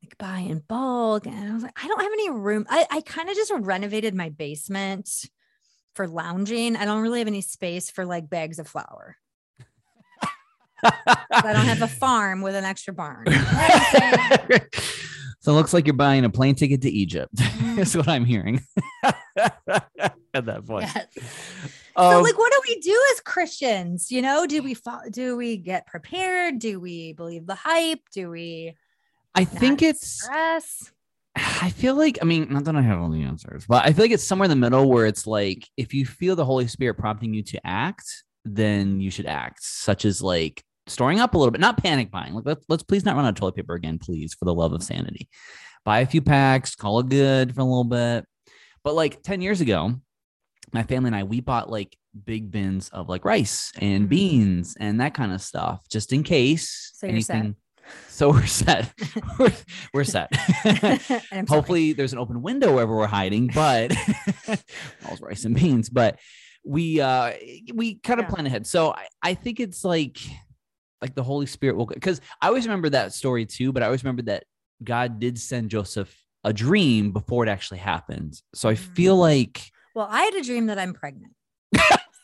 like 0.02 0.18
buy 0.18 0.40
in 0.40 0.60
bulk. 0.68 1.26
And 1.26 1.50
I 1.50 1.54
was 1.54 1.62
like, 1.62 1.82
I 1.82 1.88
don't 1.88 2.02
have 2.02 2.12
any 2.12 2.30
room. 2.30 2.66
I, 2.68 2.86
I 2.90 3.00
kind 3.00 3.28
of 3.28 3.34
just 3.34 3.52
renovated 3.52 4.14
my 4.14 4.28
basement 4.28 5.08
for 5.94 6.06
lounging. 6.08 6.76
I 6.76 6.84
don't 6.84 7.02
really 7.02 7.18
have 7.18 7.28
any 7.28 7.40
space 7.42 7.90
for 7.90 8.04
like 8.04 8.28
bags 8.30 8.58
of 8.58 8.68
flour. 8.68 9.16
I 10.84 11.52
don't 11.52 11.66
have 11.66 11.82
a 11.82 11.88
farm 12.00 12.42
with 12.42 12.54
an 12.54 12.64
extra 12.64 12.92
barn. 12.92 13.24
You 13.26 13.32
know 13.32 13.38
what 13.38 14.00
I'm 14.00 14.48
saying? 14.50 14.60
so 15.40 15.52
it 15.52 15.54
looks 15.54 15.72
like 15.72 15.86
you're 15.86 15.94
buying 15.94 16.24
a 16.24 16.30
plane 16.30 16.54
ticket 16.54 16.82
to 16.82 16.90
Egypt. 16.90 17.34
That's 17.76 17.94
what 17.94 18.08
I'm 18.08 18.24
hearing 18.24 18.64
at 19.04 19.14
that 20.32 20.66
point. 20.66 20.86
Yes. 20.94 21.06
Um, 21.94 22.12
so 22.12 22.22
like 22.22 22.38
what 22.38 22.52
do 22.52 22.60
we 22.68 22.80
do 22.80 23.00
as 23.12 23.20
Christians? 23.20 24.10
You 24.10 24.22
know, 24.22 24.46
do 24.46 24.62
we 24.62 24.74
fo- 24.74 25.08
do 25.10 25.36
we 25.36 25.56
get 25.56 25.86
prepared? 25.86 26.58
Do 26.58 26.80
we 26.80 27.12
believe 27.12 27.46
the 27.46 27.54
hype? 27.54 28.00
Do 28.12 28.30
we 28.30 28.74
I 29.34 29.44
think 29.44 29.82
it's. 29.82 30.06
stress? 30.22 30.90
I 31.62 31.70
feel 31.70 31.94
like 31.94 32.18
I 32.20 32.24
mean, 32.24 32.48
not 32.50 32.64
that 32.64 32.74
I 32.74 32.82
have 32.82 32.98
all 32.98 33.08
the 33.08 33.22
answers, 33.22 33.64
but 33.68 33.84
I 33.84 33.92
feel 33.92 34.04
like 34.04 34.10
it's 34.10 34.24
somewhere 34.26 34.46
in 34.46 34.50
the 34.50 34.56
middle 34.56 34.90
where 34.90 35.06
it's 35.06 35.26
like 35.28 35.68
if 35.76 35.94
you 35.94 36.04
feel 36.04 36.34
the 36.34 36.44
Holy 36.44 36.66
Spirit 36.66 36.94
prompting 36.94 37.32
you 37.32 37.42
to 37.44 37.64
act, 37.64 38.04
then 38.44 39.00
you 39.00 39.10
should 39.10 39.26
act, 39.26 39.62
such 39.62 40.04
as 40.04 40.20
like 40.20 40.64
storing 40.88 41.20
up 41.20 41.34
a 41.34 41.38
little 41.38 41.52
bit, 41.52 41.60
not 41.60 41.76
panic 41.80 42.10
buying. 42.10 42.34
Like 42.34 42.46
let's 42.46 42.64
let's 42.68 42.82
please 42.82 43.04
not 43.04 43.14
run 43.14 43.24
out 43.24 43.28
of 43.30 43.34
toilet 43.36 43.54
paper 43.54 43.74
again, 43.74 43.98
please, 44.00 44.34
for 44.34 44.44
the 44.44 44.52
love 44.54 44.72
of 44.72 44.82
sanity. 44.82 45.28
Buy 45.84 46.00
a 46.00 46.06
few 46.06 46.20
packs, 46.20 46.74
call 46.74 46.98
it 46.98 47.08
good 47.08 47.54
for 47.54 47.60
a 47.60 47.64
little 47.64 47.84
bit. 47.84 48.26
But 48.82 48.94
like 48.96 49.22
10 49.22 49.40
years 49.40 49.60
ago, 49.60 49.94
my 50.72 50.82
family 50.82 51.08
and 51.08 51.16
I, 51.16 51.22
we 51.22 51.40
bought 51.40 51.70
like 51.70 51.96
big 52.24 52.50
bins 52.50 52.88
of 52.88 53.08
like 53.08 53.24
rice 53.24 53.70
and 53.80 54.06
Mhm. 54.06 54.08
beans 54.08 54.76
and 54.80 55.00
that 55.00 55.14
kind 55.14 55.32
of 55.32 55.40
stuff, 55.40 55.88
just 55.88 56.12
in 56.12 56.24
case 56.24 56.90
So 56.96 57.06
you're 57.06 57.20
set. 57.20 57.36
So 58.08 58.30
we're 58.30 58.46
set. 58.46 58.92
we're, 59.38 59.52
we're 59.94 60.04
set. 60.04 60.28
I'm 60.64 61.00
sorry. 61.00 61.46
Hopefully, 61.48 61.92
there's 61.92 62.12
an 62.12 62.18
open 62.18 62.42
window 62.42 62.72
wherever 62.74 62.94
we're 62.94 63.06
hiding, 63.06 63.48
but 63.54 63.92
all 65.08 65.16
rice 65.20 65.44
and 65.44 65.54
beans. 65.56 65.88
But 65.88 66.18
we 66.64 67.00
uh 67.00 67.32
we 67.74 67.96
kind 67.96 68.20
of 68.20 68.26
Yeah. 68.26 68.30
plan 68.30 68.46
ahead. 68.46 68.66
So 68.66 68.92
I, 68.92 69.06
I 69.22 69.34
think 69.34 69.58
it's 69.60 69.84
like 69.84 70.18
like 71.00 71.14
the 71.14 71.22
Holy 71.24 71.46
Spirit 71.46 71.76
will 71.76 71.86
because 71.86 72.20
I 72.40 72.46
always 72.48 72.66
remember 72.66 72.90
that 72.90 73.12
story 73.12 73.46
too, 73.46 73.72
but 73.72 73.82
I 73.82 73.86
always 73.86 74.04
remember 74.04 74.22
that 74.22 74.44
God 74.84 75.18
did 75.18 75.38
send 75.38 75.70
Joseph 75.70 76.14
a 76.44 76.52
dream 76.52 77.12
before 77.12 77.44
it 77.44 77.48
actually 77.48 77.78
happened. 77.78 78.40
So 78.54 78.68
I 78.68 78.74
Mhm. 78.74 78.94
feel 78.94 79.16
like 79.16 79.70
Well, 79.94 80.08
I 80.10 80.22
had 80.22 80.34
a 80.34 80.42
dream 80.42 80.66
that 80.66 80.78
I'm 80.78 80.92
pregnant. 80.94 81.32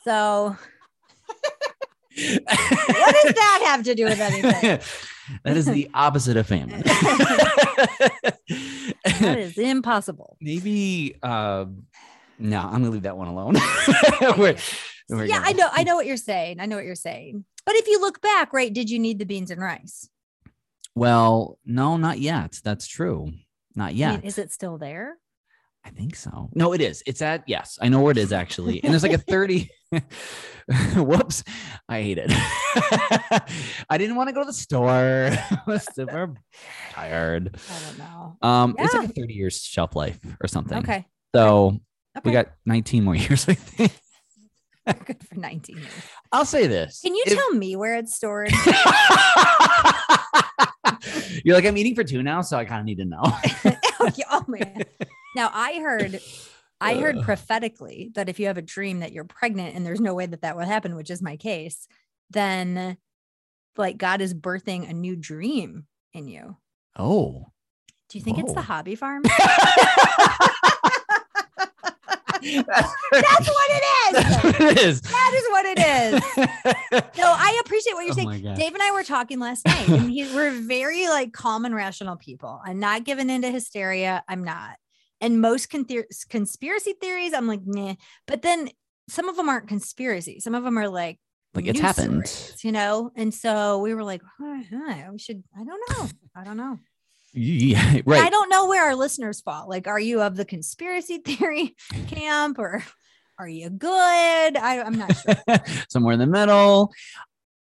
so 0.04 0.56
what 2.16 3.14
does 3.24 3.34
that 3.34 3.62
have 3.66 3.84
to 3.84 3.94
do 3.94 4.04
with 4.04 4.20
anything? 4.20 4.80
That 5.44 5.56
is 5.56 5.66
the 5.66 5.88
opposite 5.94 6.36
of 6.36 6.46
famine. 6.46 6.82
That 9.20 9.38
is 9.38 9.58
impossible. 9.58 10.36
Maybe 10.40 11.16
uh 11.22 11.66
no, 12.38 12.58
I'm 12.60 12.70
gonna 12.72 12.90
leave 12.90 13.02
that 13.02 13.16
one 13.16 13.28
alone. 13.28 13.54
We're- 14.38 14.56
we're 15.10 15.24
yeah, 15.24 15.36
gonna- 15.38 15.48
I 15.48 15.52
know. 15.52 15.68
I 15.72 15.84
know 15.84 15.96
what 15.96 16.06
you're 16.06 16.16
saying. 16.18 16.60
I 16.60 16.66
know 16.66 16.76
what 16.76 16.84
you're 16.84 16.94
saying. 16.94 17.44
But 17.64 17.74
if 17.76 17.86
you 17.88 17.98
look 18.00 18.20
back, 18.20 18.52
right, 18.52 18.72
did 18.72 18.90
you 18.90 18.98
need 18.98 19.18
the 19.18 19.24
beans 19.24 19.50
and 19.50 19.60
rice? 19.60 20.08
Well, 20.94 21.58
no, 21.64 21.96
not 21.96 22.18
yet. 22.18 22.60
That's 22.62 22.86
true. 22.86 23.32
Not 23.74 23.88
I 23.88 23.92
yet. 23.92 24.10
mean, 24.20 24.20
is 24.28 24.36
it 24.38 24.52
still 24.52 24.76
there? 24.78 25.16
I 25.88 25.90
think 25.90 26.14
so. 26.16 26.50
No, 26.54 26.74
it 26.74 26.82
is. 26.82 27.02
It's 27.06 27.22
at 27.22 27.44
yes, 27.46 27.78
I 27.80 27.88
know 27.88 28.00
where 28.02 28.12
it 28.12 28.18
is 28.18 28.30
actually. 28.32 28.84
And 28.84 28.92
there's 28.92 29.02
like 29.02 29.12
a 29.14 29.18
30. 29.18 29.70
Whoops. 30.96 31.42
I 31.88 32.02
hate 32.02 32.18
it. 32.18 32.30
I 33.88 33.96
didn't 33.96 34.16
want 34.16 34.28
to 34.28 34.34
go 34.34 34.42
to 34.42 34.46
the 34.46 34.52
store. 34.52 35.30
I 35.32 35.60
was 35.66 35.86
super 35.94 36.34
tired. 36.90 37.56
I 37.70 37.80
don't 37.86 37.98
know. 37.98 38.36
Um, 38.42 38.76
it's 38.78 38.92
like 38.92 39.08
a 39.08 39.12
30 39.12 39.32
years 39.32 39.62
shelf 39.62 39.96
life 39.96 40.20
or 40.42 40.46
something. 40.46 40.76
Okay. 40.78 41.06
So 41.34 41.80
Okay. 42.18 42.28
we 42.30 42.32
got 42.32 42.48
19 42.66 43.02
more 43.04 43.14
years, 43.14 43.48
I 43.48 43.54
think. 43.54 43.92
good 45.06 45.16
for 45.26 45.36
19 45.36 45.76
years. 45.78 45.88
I'll 46.32 46.44
say 46.44 46.66
this. 46.66 47.00
Can 47.02 47.14
you 47.14 47.22
If- 47.26 47.34
tell 47.34 47.52
me 47.54 47.76
where 47.76 47.94
it's 47.96 48.14
stored? 48.14 48.52
You're 51.44 51.54
like, 51.54 51.64
I'm 51.66 51.76
eating 51.76 51.94
for 51.94 52.02
two 52.04 52.22
now, 52.22 52.40
so 52.42 52.56
I 52.58 52.64
kind 52.64 52.80
of 52.80 52.86
need 52.86 52.98
to 52.98 53.04
know. 53.04 53.20
oh, 54.30 54.44
man. 54.48 54.82
Now 55.38 55.52
I 55.54 55.78
heard 55.78 56.20
I 56.80 56.96
heard 56.96 57.18
Ugh. 57.18 57.22
prophetically 57.22 58.10
that 58.16 58.28
if 58.28 58.40
you 58.40 58.48
have 58.48 58.58
a 58.58 58.62
dream 58.62 58.98
that 58.98 59.12
you're 59.12 59.22
pregnant 59.22 59.76
and 59.76 59.86
there's 59.86 60.00
no 60.00 60.12
way 60.12 60.26
that 60.26 60.42
that 60.42 60.56
would 60.56 60.66
happen, 60.66 60.96
which 60.96 61.10
is 61.10 61.22
my 61.22 61.36
case, 61.36 61.86
then 62.28 62.96
like 63.76 63.98
God 63.98 64.20
is 64.20 64.34
birthing 64.34 64.90
a 64.90 64.92
new 64.92 65.14
dream 65.14 65.86
in 66.12 66.26
you. 66.26 66.56
oh. 66.98 67.52
Do 68.08 68.18
you 68.18 68.24
think 68.24 68.40
it's 68.40 68.52
the 68.52 68.62
hobby 68.62 68.96
farm? 68.96 69.22
That's 72.42 73.48
what 73.48 73.70
it 73.70 73.84
is. 73.84 74.12
That's 74.12 74.44
what 74.44 74.60
it 74.60 74.78
is. 74.78 75.00
That 75.02 75.32
is 75.36 75.44
what 75.50 75.66
it 75.66 75.78
is. 75.78 77.02
No, 77.18 77.34
I 77.36 77.60
appreciate 77.64 77.94
what 77.94 78.06
you're 78.06 78.12
Oh 78.12 78.30
saying. 78.30 78.54
Dave 78.54 78.72
and 78.72 78.82
I 78.82 78.92
were 78.92 79.02
talking 79.02 79.40
last 79.40 79.66
night, 79.66 79.88
and 79.88 80.10
he, 80.10 80.24
we're 80.34 80.52
very 80.52 81.06
like 81.08 81.32
calm 81.32 81.64
and 81.64 81.74
rational 81.74 82.16
people. 82.16 82.60
I'm 82.64 82.78
not 82.78 83.04
given 83.04 83.28
into 83.28 83.50
hysteria. 83.50 84.24
I'm 84.28 84.42
not. 84.42 84.78
And 85.20 85.40
most 85.40 85.70
con- 85.70 85.86
conspiracy 86.28 86.94
theories, 87.00 87.32
I'm 87.32 87.46
like, 87.46 87.60
nah. 87.64 87.94
But 88.26 88.42
then 88.42 88.70
some 89.08 89.28
of 89.28 89.36
them 89.36 89.48
aren't 89.48 89.68
conspiracy. 89.68 90.40
Some 90.40 90.54
of 90.54 90.64
them 90.64 90.78
are 90.78 90.88
like, 90.88 91.18
Like 91.54 91.66
it's 91.66 91.80
happened. 91.80 92.26
stories, 92.26 92.64
you 92.64 92.72
know. 92.72 93.10
And 93.16 93.32
so 93.34 93.78
we 93.80 93.94
were 93.94 94.04
like, 94.04 94.22
huh, 94.38 94.62
huh, 94.70 94.94
we 95.12 95.18
should. 95.18 95.42
I 95.58 95.64
don't 95.64 95.80
know. 95.90 96.08
I 96.36 96.44
don't 96.44 96.56
know. 96.56 96.78
Yeah, 97.32 98.00
right. 98.06 98.22
I 98.22 98.30
don't 98.30 98.48
know 98.48 98.68
where 98.68 98.84
our 98.84 98.94
listeners 98.94 99.40
fall. 99.40 99.68
Like, 99.68 99.86
are 99.86 100.00
you 100.00 100.20
of 100.22 100.36
the 100.36 100.44
conspiracy 100.44 101.18
theory 101.24 101.74
camp 102.08 102.58
or 102.58 102.84
are 103.38 103.48
you 103.48 103.70
good? 103.70 103.88
I, 104.56 104.82
I'm 104.82 104.98
not 104.98 105.14
sure. 105.16 105.58
somewhere 105.88 106.14
in 106.14 106.18
the 106.20 106.26
middle. 106.26 106.92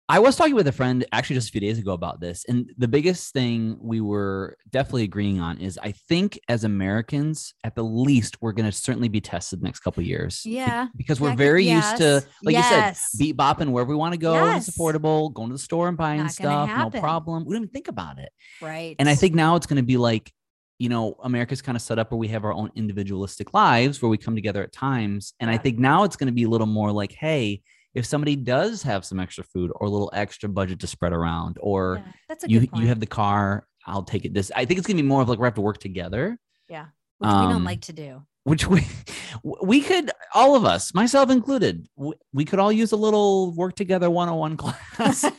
I 0.08 0.18
was 0.18 0.36
talking 0.36 0.54
with 0.54 0.66
a 0.66 0.72
friend 0.72 1.04
actually 1.12 1.36
just 1.36 1.48
a 1.48 1.52
few 1.52 1.60
days 1.60 1.78
ago 1.78 1.92
about 1.92 2.20
this. 2.20 2.44
And 2.48 2.70
the 2.76 2.88
biggest 2.88 3.32
thing 3.32 3.78
we 3.80 4.00
were 4.00 4.58
definitely 4.68 5.04
agreeing 5.04 5.40
on 5.40 5.58
is 5.58 5.78
I 5.82 5.92
think 5.92 6.38
as 6.48 6.64
Americans, 6.64 7.54
at 7.64 7.76
the 7.76 7.84
least, 7.84 8.36
we're 8.42 8.52
going 8.52 8.66
to 8.70 8.76
certainly 8.76 9.08
be 9.08 9.20
tested 9.20 9.60
the 9.60 9.64
next 9.64 9.80
couple 9.80 10.02
of 10.02 10.06
years. 10.06 10.44
Yeah. 10.44 10.88
because 10.96 11.20
we're 11.20 11.34
very 11.34 11.64
used 11.64 11.96
to, 11.98 12.02
yes, 12.04 12.26
like 12.42 12.56
you 12.56 12.62
said, 12.62 12.96
beat 13.18 13.36
bopping 13.36 13.70
wherever 13.70 13.90
we 13.90 13.96
want 13.96 14.12
to 14.12 14.18
go. 14.18 14.34
and 14.34 14.56
It's 14.58 14.68
Yes. 14.68 14.76
affordable, 14.76 15.32
going 15.32 15.48
to 15.48 15.54
the 15.54 15.58
store 15.58 15.88
and 15.88 15.96
buying 15.96 16.20
Not 16.20 16.32
stuff, 16.32 16.68
no 16.68 17.00
problem. 17.00 17.44
We 17.46 17.54
don't 17.54 17.62
even 17.62 17.72
think 17.72 17.88
about 17.88 18.18
it. 18.18 18.30
Right. 18.60 18.96
And 18.98 19.08
I 19.08 19.14
think 19.14 19.34
now 19.34 19.56
it's 19.56 19.66
going 19.66 19.78
to 19.78 19.82
be 19.82 19.96
like, 19.96 20.30
you 20.78 20.88
know, 20.88 21.16
America's 21.22 21.62
kind 21.62 21.76
of 21.76 21.80
set 21.82 21.98
up 21.98 22.10
where 22.10 22.18
we 22.18 22.28
have 22.28 22.44
our 22.44 22.52
own 22.52 22.70
individualistic 22.74 23.54
lives 23.54 24.02
where 24.02 24.08
we 24.10 24.18
come 24.18 24.34
together 24.34 24.62
at 24.64 24.72
times. 24.72 25.32
And 25.38 25.48
I 25.48 25.56
think 25.56 25.78
now 25.78 26.02
it's 26.02 26.16
going 26.16 26.26
to 26.26 26.32
be 26.34 26.42
a 26.42 26.48
little 26.48 26.66
more 26.66 26.90
like, 26.90 27.12
hey, 27.12 27.62
if 27.94 28.06
somebody 28.06 28.36
does 28.36 28.82
have 28.82 29.04
some 29.04 29.20
extra 29.20 29.44
food 29.44 29.70
or 29.74 29.86
a 29.86 29.90
little 29.90 30.10
extra 30.14 30.48
budget 30.48 30.80
to 30.80 30.86
spread 30.86 31.12
around, 31.12 31.58
or 31.60 32.02
Yeah, 32.04 32.12
that's 32.28 32.44
a 32.44 32.50
you 32.50 32.68
you 32.74 32.86
have 32.88 33.00
the 33.00 33.06
car, 33.06 33.66
I'll 33.86 34.02
take 34.04 34.24
it. 34.24 34.32
This 34.34 34.50
I 34.54 34.64
think 34.64 34.78
it's 34.78 34.86
going 34.86 34.96
to 34.96 35.02
be 35.02 35.08
more 35.08 35.22
of 35.22 35.28
like 35.28 35.38
we 35.38 35.44
have 35.46 35.54
to 35.54 35.60
work 35.60 35.78
together, 35.78 36.38
Yeah, 36.68 36.86
which 37.18 37.28
we 37.28 37.34
um, 37.36 37.50
don't 37.50 37.64
like 37.64 37.82
to 37.82 37.92
do. 37.92 38.22
which 38.44 38.66
we 38.66 38.86
we 39.62 39.80
could 39.82 40.10
all 40.34 40.54
of 40.56 40.64
us, 40.64 40.94
myself 40.94 41.28
included, 41.30 41.86
we, 41.96 42.14
we 42.32 42.44
could 42.46 42.58
all 42.58 42.72
use 42.72 42.92
a 42.92 42.96
little 42.96 43.52
work 43.54 43.76
together 43.76 44.08
101 44.10 44.56
class. 44.96 45.24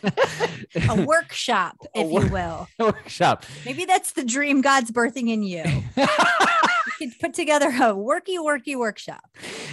A 0.89 1.03
workshop, 1.05 1.75
A 1.95 1.99
if 1.99 2.11
you 2.11 2.29
will. 2.31 2.67
workshop. 2.79 3.45
Maybe 3.65 3.85
that's 3.85 4.13
the 4.13 4.23
dream 4.23 4.61
God's 4.61 4.91
birthing 4.91 5.29
in 5.29 5.43
you. 5.43 5.63
Could 7.11 7.19
put 7.19 7.33
together 7.33 7.67
a 7.67 7.93
worky, 7.93 8.37
worky 8.37 8.77
workshop. 8.77 9.23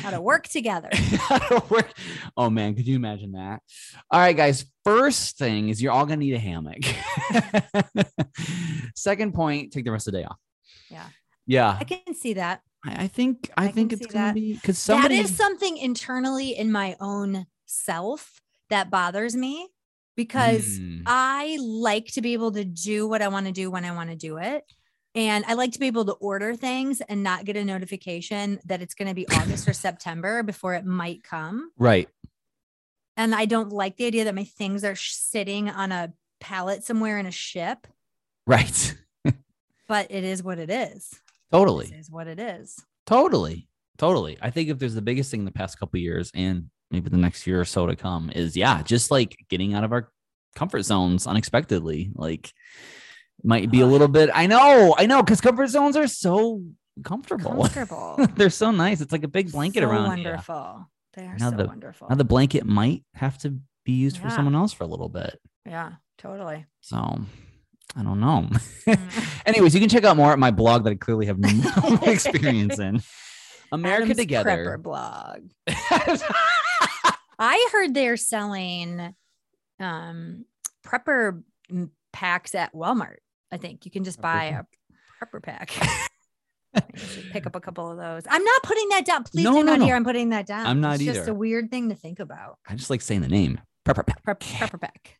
How 0.03 0.11
to 0.11 0.21
work 0.21 0.49
together. 0.49 0.91
Work- 1.71 1.93
oh 2.37 2.51
man, 2.51 2.75
could 2.75 2.87
you 2.87 2.97
imagine 2.97 3.33
that? 3.33 3.61
All 4.11 4.21
right, 4.21 4.37
guys. 4.37 4.65
First 4.85 5.39
thing 5.39 5.69
is 5.69 5.83
you're 5.83 5.93
all 5.93 6.07
gonna 6.07 6.17
need 6.19 6.35
a 6.35 6.39
hammock. 6.39 6.79
Second 8.95 9.35
point, 9.35 9.73
take 9.73 9.85
the 9.85 9.93
rest 9.93 10.09
of 10.09 10.13
the 10.15 10.21
day 10.21 10.25
off. 10.25 10.39
Yeah. 10.91 11.05
Yeah. 11.47 11.77
I 11.81 11.85
can 11.85 12.15
see 12.15 12.35
that. 12.35 12.61
I, 12.85 13.05
I 13.05 13.07
think 13.09 13.51
I, 13.57 13.67
I 13.67 13.69
think 13.73 13.93
it's 13.93 14.07
gonna 14.07 14.27
that. 14.27 14.35
be 14.35 14.55
because 14.55 14.79
somebody 14.79 15.17
that 15.17 15.25
is 15.25 15.37
something 15.37 15.77
internally 15.77 16.51
in 16.57 16.73
my 16.73 16.97
own 17.01 17.47
self 17.67 18.41
that 18.71 18.91
bothers 18.91 19.37
me 19.37 19.69
because 20.17 20.79
Hmm. 20.79 21.03
I 21.07 21.59
like 21.61 22.07
to 22.13 22.23
be 22.23 22.33
able 22.33 22.53
to 22.53 22.65
do 22.65 23.07
what 23.09 23.23
I 23.23 23.29
want 23.29 23.47
to 23.47 23.53
do 23.53 23.71
when 23.71 23.85
I 23.85 23.93
want 23.93 24.11
to 24.11 24.17
do 24.17 24.39
it. 24.39 24.65
And 25.15 25.45
I 25.47 25.55
like 25.55 25.73
to 25.73 25.81
be 25.81 25.87
able 25.89 26.05
to 26.05 26.13
order 26.13 26.55
things 26.55 27.01
and 27.01 27.23
not 27.23 27.45
get 27.45 27.57
a 27.57 27.65
notification 27.65 28.61
that 28.67 28.81
it's 28.81 28.95
going 28.95 29.09
to 29.09 29.15
be 29.15 29.29
August 29.37 29.69
or 29.69 29.73
September 29.73 30.43
before 30.43 30.75
it 30.75 30.85
might 30.85 31.23
come. 31.25 31.71
right. 31.79 32.09
And 33.17 33.35
I 33.35 33.45
don't 33.45 33.71
like 33.71 33.97
the 33.97 34.07
idea 34.07 34.25
that 34.25 34.35
my 34.35 34.45
things 34.45 34.83
are 34.83 34.95
sitting 34.97 35.69
on 35.69 35.93
a 35.93 36.13
pallet 36.41 36.85
somewhere 36.85 37.19
in 37.19 37.27
a 37.27 37.31
ship, 37.31 37.87
Right. 38.47 38.97
but 39.89 40.07
it 40.11 40.25
is 40.25 40.43
what 40.43 40.59
it 40.59 40.71
is. 40.71 41.11
Totally. 41.53 41.87
Is 41.87 42.11
what 42.11 42.29
it 42.29 42.39
is. 42.41 42.83
Totally. 43.07 43.69
Totally. 43.99 44.39
I 44.41 44.49
think 44.51 44.71
if 44.71 44.79
there's 44.79 44.95
the 44.95 45.03
biggest 45.03 45.31
thing 45.31 45.41
in 45.41 45.45
the 45.45 45.53
past 45.53 45.79
couple 45.79 45.99
of 45.99 46.03
years 46.03 46.31
and 46.35 46.71
maybe 46.91 47.11
the 47.11 47.19
next 47.19 47.47
year 47.47 47.61
or 47.61 47.65
so 47.67 47.87
to 47.87 47.95
come 47.95 48.31
is 48.35 48.57
yeah, 48.57 48.83
just 48.83 49.11
like 49.11 49.37
getting 49.51 49.75
out 49.75 49.85
of 49.85 49.93
our 49.93 50.11
comfort 50.55 50.83
zones 50.85 51.27
unexpectedly. 51.27 52.13
Like 52.15 52.53
might 53.45 53.71
be 53.71 53.81
a 53.81 53.87
little 53.87 54.09
bit 54.09 54.31
I 54.35 54.47
know, 54.47 54.95
I 54.99 55.07
know, 55.07 55.23
because 55.23 55.41
comfort 55.41 55.69
zones 55.69 55.97
are 55.97 56.07
so 56.07 56.63
comfortable. 57.05 57.51
Comfortable. 57.69 58.17
They're 58.37 58.51
so 58.51 58.71
nice. 58.71 59.01
It's 59.01 59.13
like 59.13 59.25
a 59.25 59.29
big 59.29 59.53
blanket 59.53 59.83
So 59.83 59.89
around 59.91 60.19
you. 60.19 60.25
wonderful. 60.25 60.91
They 61.15 61.25
are 61.27 61.37
Now 61.39 61.51
so 61.51 61.57
the- 61.57 61.67
wonderful. 61.67 62.09
Now 62.09 62.17
the 62.17 62.25
blanket 62.25 62.65
might 62.67 63.05
have 63.15 63.39
to 63.39 63.59
be 63.85 63.93
used 63.93 64.19
for 64.19 64.29
someone 64.31 64.55
else 64.55 64.73
for 64.73 64.85
a 64.85 64.87
little 64.87 65.09
bit. 65.09 65.39
yeah, 65.67 65.93
totally. 66.19 66.67
So 66.81 66.97
I 67.97 68.03
don't 68.03 68.21
know. 68.21 68.49
Mm. 68.87 69.43
Anyways, 69.47 69.75
you 69.75 69.81
can 69.81 69.89
check 69.89 70.05
out 70.05 70.17
more 70.17 70.33
at 70.33 70.39
my 70.39 70.51
blog 70.51 70.85
that 70.85 70.91
I 70.91 70.95
clearly 70.97 71.27
have 71.27 71.39
no 71.39 71.49
experience 72.03 72.79
in. 72.79 73.03
America 73.73 74.03
Adam's 74.03 74.17
Together. 74.19 74.79
Prepper 74.79 74.83
blog. 74.83 75.49
I 77.39 77.69
heard 77.73 77.95
they're 77.95 78.17
selling 78.17 79.15
um 79.79 80.45
prepper 80.85 81.43
packs 82.13 82.55
at 82.55 82.75
Walmart. 82.75 83.17
I 83.53 83.57
think 83.57 83.85
you 83.85 83.91
can 83.91 84.05
just 84.05 84.21
buy 84.21 84.45
a 84.45 85.25
prepper 85.25 85.43
pack. 85.43 85.71
Pick 87.33 87.47
up 87.47 87.57
a 87.57 87.61
couple 87.61 87.91
of 87.91 87.97
those. 87.97 88.23
I'm 88.31 88.45
not 88.45 88.63
putting 88.63 88.89
that 88.91 89.05
down. 89.05 89.25
Please 89.25 89.45
No, 89.45 89.53
do 89.55 89.59
no, 89.59 89.73
not 89.73 89.79
no. 89.81 89.87
hear 89.87 89.97
I'm 89.97 90.05
putting 90.05 90.29
that 90.29 90.47
down. 90.47 90.67
I'm 90.67 90.81
not 90.81 90.97
it's 90.97 91.05
just 91.05 91.29
a 91.29 91.35
weird 91.35 91.71
thing 91.71 91.89
to 91.89 91.95
think 91.97 92.21
about. 92.21 92.59
I 92.69 92.75
just 92.77 92.91
like 92.91 93.01
saying 93.03 93.23
the 93.23 93.29
name. 93.29 93.61
Prepper 93.85 94.07
pack. 94.07 94.23
Prep, 94.23 94.41
prepper 94.41 94.81
pack. 94.81 95.19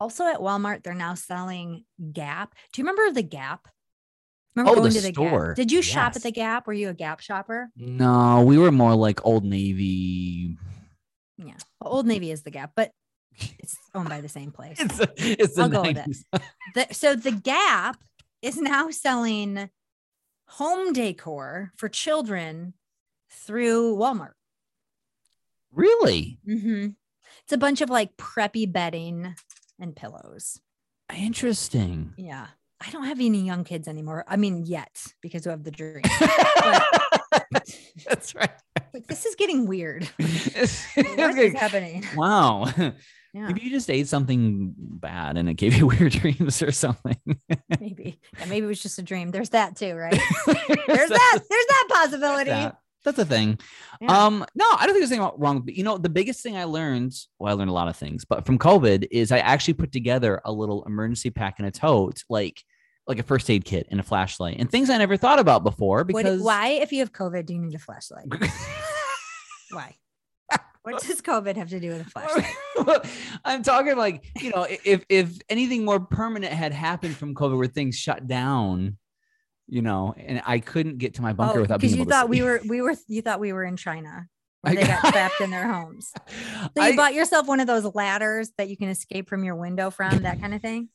Also 0.00 0.26
at 0.26 0.38
Walmart, 0.40 0.82
they're 0.82 0.94
now 0.94 1.14
selling 1.14 1.84
Gap. 2.12 2.54
Do 2.72 2.80
you 2.82 2.84
remember 2.88 3.12
the 3.12 3.22
Gap? 3.22 3.68
Remember 4.56 4.72
Oh, 4.72 4.74
the 4.74 4.80
going 4.88 4.92
to 4.94 5.00
the 5.02 5.12
store. 5.12 5.48
Gap? 5.48 5.56
Did 5.56 5.70
you 5.70 5.82
shop 5.82 6.16
at 6.16 6.22
the 6.22 6.32
Gap? 6.32 6.66
Were 6.66 6.72
you 6.72 6.88
a 6.88 6.94
Gap 6.94 7.20
shopper? 7.20 7.68
No, 7.76 8.42
we 8.42 8.58
were 8.58 8.72
more 8.72 8.96
like 8.96 9.24
Old 9.24 9.44
Navy. 9.44 10.56
Yeah. 11.38 11.54
Well, 11.80 11.92
Old 11.92 12.06
Navy 12.06 12.32
is 12.32 12.42
the 12.42 12.50
Gap, 12.50 12.72
but 12.74 12.90
it's 13.58 13.76
owned 13.94 14.08
by 14.08 14.20
the 14.20 14.28
same 14.28 14.50
place. 14.52 14.78
It's 14.80 15.00
it's 15.18 15.54
the 15.56 15.62
I'll 15.62 15.68
go 15.68 15.82
with 15.82 15.96
it. 15.98 16.42
The, 16.74 16.86
so 16.92 17.14
the 17.14 17.32
Gap 17.32 17.96
is 18.42 18.56
now 18.56 18.90
selling 18.90 19.70
home 20.46 20.92
decor 20.92 21.72
for 21.76 21.88
children 21.88 22.74
through 23.30 23.96
Walmart. 23.96 24.32
Really 25.72 26.38
hmm 26.44 26.88
It's 27.44 27.52
a 27.52 27.58
bunch 27.58 27.80
of 27.80 27.90
like 27.90 28.16
preppy 28.16 28.70
bedding 28.70 29.34
and 29.78 29.96
pillows. 29.96 30.60
interesting. 31.14 32.12
Yeah. 32.16 32.46
I 32.84 32.90
don't 32.90 33.04
have 33.04 33.20
any 33.20 33.42
young 33.42 33.64
kids 33.64 33.88
anymore. 33.88 34.24
I 34.26 34.36
mean, 34.36 34.64
yet 34.64 35.02
because 35.20 35.44
we 35.44 35.50
have 35.50 35.64
the 35.64 35.70
dream. 35.70 36.02
That's 38.08 38.34
right. 38.34 38.50
like, 38.94 39.06
this 39.06 39.26
is 39.26 39.34
getting 39.34 39.66
weird. 39.66 40.04
What 40.16 41.38
is 41.38 41.54
happening? 41.54 42.04
wow. 42.16 42.66
Yeah, 43.32 43.46
Maybe 43.46 43.60
you 43.62 43.70
just 43.70 43.88
ate 43.88 44.08
something 44.08 44.74
bad 44.76 45.36
and 45.36 45.48
it 45.48 45.54
gave 45.54 45.74
you 45.74 45.86
weird 45.88 46.12
dreams 46.12 46.62
or 46.62 46.72
something. 46.72 47.16
maybe. 47.80 48.18
Yeah, 48.38 48.46
maybe 48.46 48.64
it 48.64 48.68
was 48.68 48.82
just 48.82 48.98
a 48.98 49.02
dream. 49.02 49.30
There's 49.30 49.50
that 49.50 49.76
too, 49.76 49.94
right? 49.94 50.12
There's 50.46 50.56
There's 50.86 51.08
that. 51.10 51.38
There's 51.48 51.66
that 51.66 51.86
possibility. 51.90 52.50
that. 52.50 52.78
That's 53.04 53.18
a 53.18 53.24
thing. 53.24 53.58
Yeah. 54.00 54.26
Um, 54.26 54.44
no, 54.54 54.66
I 54.72 54.84
don't 54.84 54.94
think 54.94 54.98
there's 54.98 55.12
anything 55.12 55.30
wrong. 55.38 55.62
But 55.62 55.74
you 55.74 55.84
know, 55.84 55.96
the 55.96 56.08
biggest 56.10 56.42
thing 56.42 56.56
I 56.56 56.64
learned, 56.64 57.14
well, 57.38 57.50
I 57.50 57.56
learned 57.56 57.70
a 57.70 57.74
lot 57.74 57.88
of 57.88 57.96
things, 57.96 58.24
but 58.26 58.44
from 58.44 58.58
COVID 58.58 59.06
is 59.10 59.32
I 59.32 59.38
actually 59.38 59.74
put 59.74 59.90
together 59.92 60.42
a 60.44 60.52
little 60.52 60.84
emergency 60.84 61.30
pack 61.30 61.58
in 61.60 61.64
a 61.64 61.70
tote, 61.70 62.24
like 62.28 62.62
like 63.06 63.18
a 63.18 63.22
first 63.22 63.48
aid 63.48 63.64
kit 63.64 63.86
and 63.90 63.98
a 63.98 64.02
flashlight 64.02 64.56
and 64.58 64.70
things 64.70 64.90
I 64.90 64.98
never 64.98 65.16
thought 65.16 65.38
about 65.38 65.64
before 65.64 65.98
What- 65.98 66.06
because 66.08 66.42
why, 66.42 66.68
if 66.72 66.92
you 66.92 66.98
have 67.00 67.12
COVID, 67.12 67.46
do 67.46 67.54
you 67.54 67.60
need 67.60 67.74
a 67.74 67.78
flashlight? 67.78 68.26
Why? 69.70 69.96
What 70.82 71.02
does 71.02 71.20
COVID 71.20 71.56
have 71.56 71.68
to 71.70 71.80
do 71.80 71.90
with 71.90 72.06
a 72.06 72.10
flashlight? 72.10 73.06
I'm 73.44 73.62
talking 73.62 73.96
like, 73.96 74.24
you 74.40 74.50
know, 74.50 74.66
if 74.84 75.04
if 75.08 75.38
anything 75.48 75.84
more 75.84 76.00
permanent 76.00 76.52
had 76.52 76.72
happened 76.72 77.16
from 77.16 77.34
COVID 77.34 77.58
where 77.58 77.66
things 77.66 77.96
shut 77.96 78.26
down, 78.26 78.96
you 79.68 79.82
know, 79.82 80.14
and 80.16 80.40
I 80.46 80.58
couldn't 80.58 80.98
get 80.98 81.14
to 81.14 81.22
my 81.22 81.32
bunker 81.34 81.58
Oh, 81.58 81.62
without 81.62 81.80
because 81.80 81.92
being 81.92 81.98
you 81.98 82.02
able 82.04 82.10
to 82.10 82.14
thought 82.16 82.28
we 82.30 82.42
were 82.42 82.60
we 82.66 82.80
were 82.80 82.94
you 83.08 83.20
thought 83.22 83.40
we 83.40 83.52
were 83.52 83.64
in 83.64 83.76
China 83.76 84.26
they 84.64 84.74
got 84.76 85.02
got- 85.02 85.12
trapped 85.12 85.40
in 85.40 85.50
their 85.50 85.66
homes. 85.72 86.12
So 86.14 86.70
you 86.76 86.82
I- 86.82 86.96
bought 86.96 87.14
yourself 87.14 87.46
one 87.46 87.60
of 87.60 87.66
those 87.66 87.84
ladders 87.94 88.50
that 88.58 88.68
you 88.68 88.76
can 88.76 88.88
escape 88.88 89.28
from 89.28 89.44
your 89.44 89.56
window 89.56 89.90
from, 89.90 90.22
that 90.22 90.40
kind 90.40 90.54
of 90.54 90.60
thing. 90.62 90.88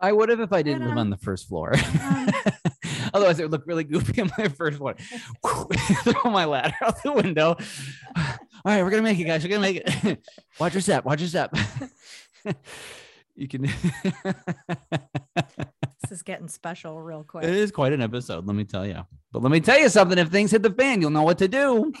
I 0.00 0.12
would 0.12 0.28
have 0.28 0.40
if 0.40 0.52
I 0.52 0.62
didn't 0.62 0.86
live 0.86 0.96
on 0.96 1.10
the 1.10 1.16
first 1.16 1.48
floor. 1.48 1.74
Um, 2.02 2.28
Otherwise, 3.14 3.38
it 3.38 3.44
would 3.44 3.52
look 3.52 3.66
really 3.66 3.84
goofy 3.84 4.20
on 4.20 4.30
my 4.38 4.48
first 4.48 4.78
floor. 4.78 4.94
Throw 5.44 6.30
my 6.30 6.44
ladder 6.44 6.74
out 6.82 7.02
the 7.02 7.12
window. 7.12 7.56
All 8.16 8.26
right, 8.64 8.82
we're 8.82 8.90
gonna 8.90 9.02
make 9.02 9.18
it, 9.18 9.24
guys. 9.24 9.42
We're 9.42 9.50
gonna 9.50 9.62
make 9.62 9.82
it. 9.84 10.22
watch 10.60 10.74
your 10.74 10.80
step. 10.80 11.04
Watch 11.04 11.20
your 11.20 11.28
step. 11.28 11.54
you 13.34 13.48
can. 13.48 13.62
This 16.02 16.12
is 16.12 16.22
getting 16.22 16.48
special 16.48 17.00
real 17.00 17.24
quick. 17.24 17.44
It 17.44 17.54
is 17.54 17.70
quite 17.70 17.92
an 17.92 18.00
episode, 18.00 18.46
let 18.46 18.56
me 18.56 18.64
tell 18.64 18.86
you. 18.86 19.04
But 19.32 19.42
let 19.42 19.50
me 19.50 19.60
tell 19.60 19.78
you 19.78 19.88
something. 19.88 20.18
If 20.18 20.28
things 20.28 20.50
hit 20.50 20.62
the 20.62 20.70
fan, 20.70 21.00
you'll 21.00 21.10
know 21.10 21.22
what 21.22 21.38
to 21.38 21.48
do. 21.48 21.92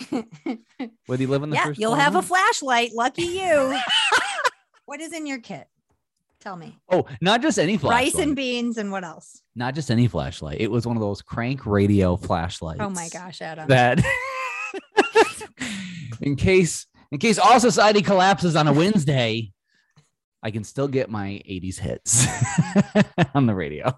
Whether 1.06 1.22
you 1.22 1.28
live 1.28 1.42
on 1.42 1.50
the 1.50 1.56
yeah, 1.56 1.64
first 1.64 1.80
you'll 1.80 1.94
have 1.94 2.14
a 2.16 2.22
flashlight. 2.22 2.92
Lucky 2.94 3.22
you. 3.22 3.78
what 4.86 5.00
is 5.00 5.12
in 5.12 5.26
your 5.26 5.38
kit? 5.38 5.68
Tell 6.40 6.56
me. 6.56 6.78
Oh, 6.90 7.04
not 7.20 7.42
just 7.42 7.58
any 7.58 7.76
flashlight. 7.76 8.14
Rice 8.14 8.22
and 8.22 8.36
beans 8.36 8.78
and 8.78 8.92
what 8.92 9.04
else? 9.04 9.42
not 9.56 9.74
just 9.74 9.90
any 9.90 10.06
flashlight. 10.06 10.60
It 10.60 10.70
was 10.70 10.86
one 10.86 10.96
of 10.96 11.00
those 11.00 11.20
crank 11.20 11.66
radio 11.66 12.14
flashlights. 12.16 12.80
Oh 12.80 12.90
my 12.90 13.08
gosh, 13.12 13.42
Adam. 13.42 13.66
that 13.68 14.00
in 16.20 16.36
case 16.36 16.86
in 17.10 17.18
case 17.18 17.38
all 17.38 17.58
society 17.58 18.02
collapses 18.02 18.54
on 18.54 18.68
a 18.68 18.72
Wednesday, 18.72 19.52
I 20.42 20.50
can 20.50 20.62
still 20.62 20.88
get 20.88 21.10
my 21.10 21.40
80s 21.48 21.78
hits 21.78 22.26
on 23.34 23.46
the 23.46 23.54
radio. 23.54 23.92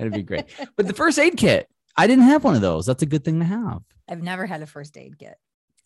It'd 0.00 0.12
be 0.12 0.22
great. 0.22 0.46
But 0.76 0.86
the 0.88 0.94
first 0.94 1.18
aid 1.18 1.36
kit, 1.36 1.68
I 1.96 2.06
didn't 2.06 2.24
have 2.24 2.42
one 2.42 2.54
of 2.56 2.60
those. 2.60 2.86
That's 2.86 3.02
a 3.02 3.06
good 3.06 3.24
thing 3.24 3.38
to 3.38 3.44
have. 3.44 3.82
I've 4.08 4.22
never 4.22 4.46
had 4.46 4.62
a 4.62 4.66
first 4.66 4.96
aid 4.96 5.18
kit. 5.18 5.36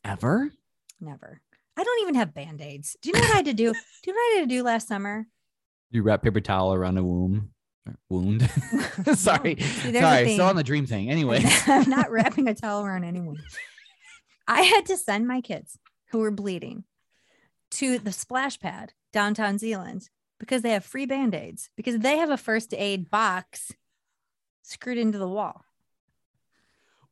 Ever? 0.04 0.50
Never. 1.00 1.40
I 1.76 1.84
don't 1.84 2.02
even 2.02 2.14
have 2.14 2.32
band-aids. 2.32 2.96
Do 3.02 3.10
you 3.10 3.14
know 3.14 3.20
what 3.20 3.32
I 3.32 3.36
had 3.36 3.44
to 3.46 3.52
do? 3.52 3.72
Do 3.72 3.78
you 4.06 4.12
know 4.14 4.18
what 4.18 4.36
I 4.36 4.40
had 4.40 4.48
to 4.48 4.54
do 4.54 4.62
last 4.62 4.88
summer? 4.88 5.26
You 5.90 6.02
wrap 6.02 6.22
paper 6.22 6.40
towel 6.40 6.74
around 6.74 6.98
a 6.98 7.04
womb. 7.04 7.50
Wound. 8.08 8.42
Sorry. 9.14 9.56
See, 9.60 9.92
Sorry. 9.92 10.32
Still 10.34 10.46
on 10.46 10.56
the 10.56 10.64
dream 10.64 10.86
thing. 10.86 11.10
Anyway. 11.10 11.42
I'm 11.66 11.88
not 11.88 12.10
wrapping 12.10 12.48
a 12.48 12.54
towel 12.54 12.84
around 12.84 13.04
anyone. 13.04 13.38
I 14.48 14.62
had 14.62 14.86
to 14.86 14.96
send 14.96 15.26
my 15.26 15.40
kids 15.40 15.78
who 16.10 16.18
were 16.18 16.30
bleeding 16.30 16.84
to 17.72 17.98
the 17.98 18.12
splash 18.12 18.58
pad 18.58 18.92
downtown 19.12 19.58
Zeeland 19.58 20.08
because 20.38 20.62
they 20.62 20.70
have 20.70 20.84
free 20.84 21.06
band-aids 21.06 21.70
because 21.76 21.98
they 21.98 22.18
have 22.18 22.30
a 22.30 22.36
first 22.36 22.74
aid 22.74 23.10
box 23.10 23.72
screwed 24.62 24.98
into 24.98 25.18
the 25.18 25.28
wall. 25.28 25.64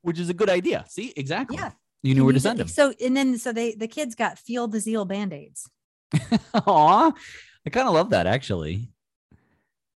Which 0.02 0.18
is 0.18 0.28
a 0.28 0.34
good 0.34 0.50
idea. 0.50 0.84
See, 0.88 1.12
exactly. 1.16 1.56
Yeah. 1.56 1.72
You 2.02 2.14
knew 2.14 2.24
where 2.24 2.34
to 2.34 2.40
send 2.40 2.60
them. 2.60 2.68
So 2.68 2.92
and 3.02 3.16
then 3.16 3.38
so 3.38 3.52
they 3.52 3.72
the 3.74 3.88
kids 3.88 4.14
got 4.14 4.38
feel 4.38 4.68
the 4.68 4.78
zeal 4.78 5.06
band-aids. 5.06 5.70
Aw. 6.54 7.12
I 7.66 7.70
kind 7.70 7.88
of 7.88 7.94
love 7.94 8.10
that 8.10 8.26
actually. 8.26 8.90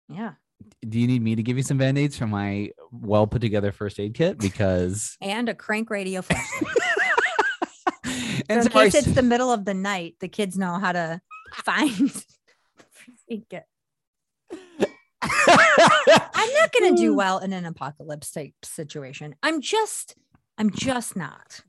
Yeah. 0.09 0.33
do 0.89 1.01
you 1.01 1.07
need 1.07 1.23
me 1.23 1.35
to 1.35 1.43
give 1.43 1.57
you 1.57 1.63
some 1.63 1.79
band-aids 1.79 2.17
from 2.17 2.31
my 2.31 2.71
well 2.93 3.27
put 3.27 3.41
together 3.41 3.73
first 3.73 3.99
aid 3.99 4.15
kit 4.15 4.39
because 4.39 5.17
And 5.21 5.49
a 5.49 5.55
crank 5.55 5.91
radio 5.91 6.23
flashlight. 6.23 6.77
So 8.49 8.61
in 8.61 8.69
case 8.69 8.95
it's 8.95 9.13
the 9.13 9.23
middle 9.23 9.51
of 9.51 9.65
the 9.65 9.75
night, 9.75 10.17
the 10.21 10.29
kids 10.29 10.57
know 10.57 10.79
how 10.79 10.93
to 10.93 11.21
find 11.55 12.13
first 12.13 13.25
aid 13.29 13.45
kit. 13.51 13.65
I'm 14.53 16.53
not 16.55 16.73
going 16.73 16.95
to 16.95 16.97
do 16.97 17.15
well 17.15 17.39
in 17.39 17.53
an 17.53 17.65
apocalypse 17.65 18.31
type 18.31 18.55
situation. 18.63 19.35
I'm 19.43 19.61
just, 19.61 20.15
I'm 20.59 20.71
just 20.71 21.17
not. 21.17 21.61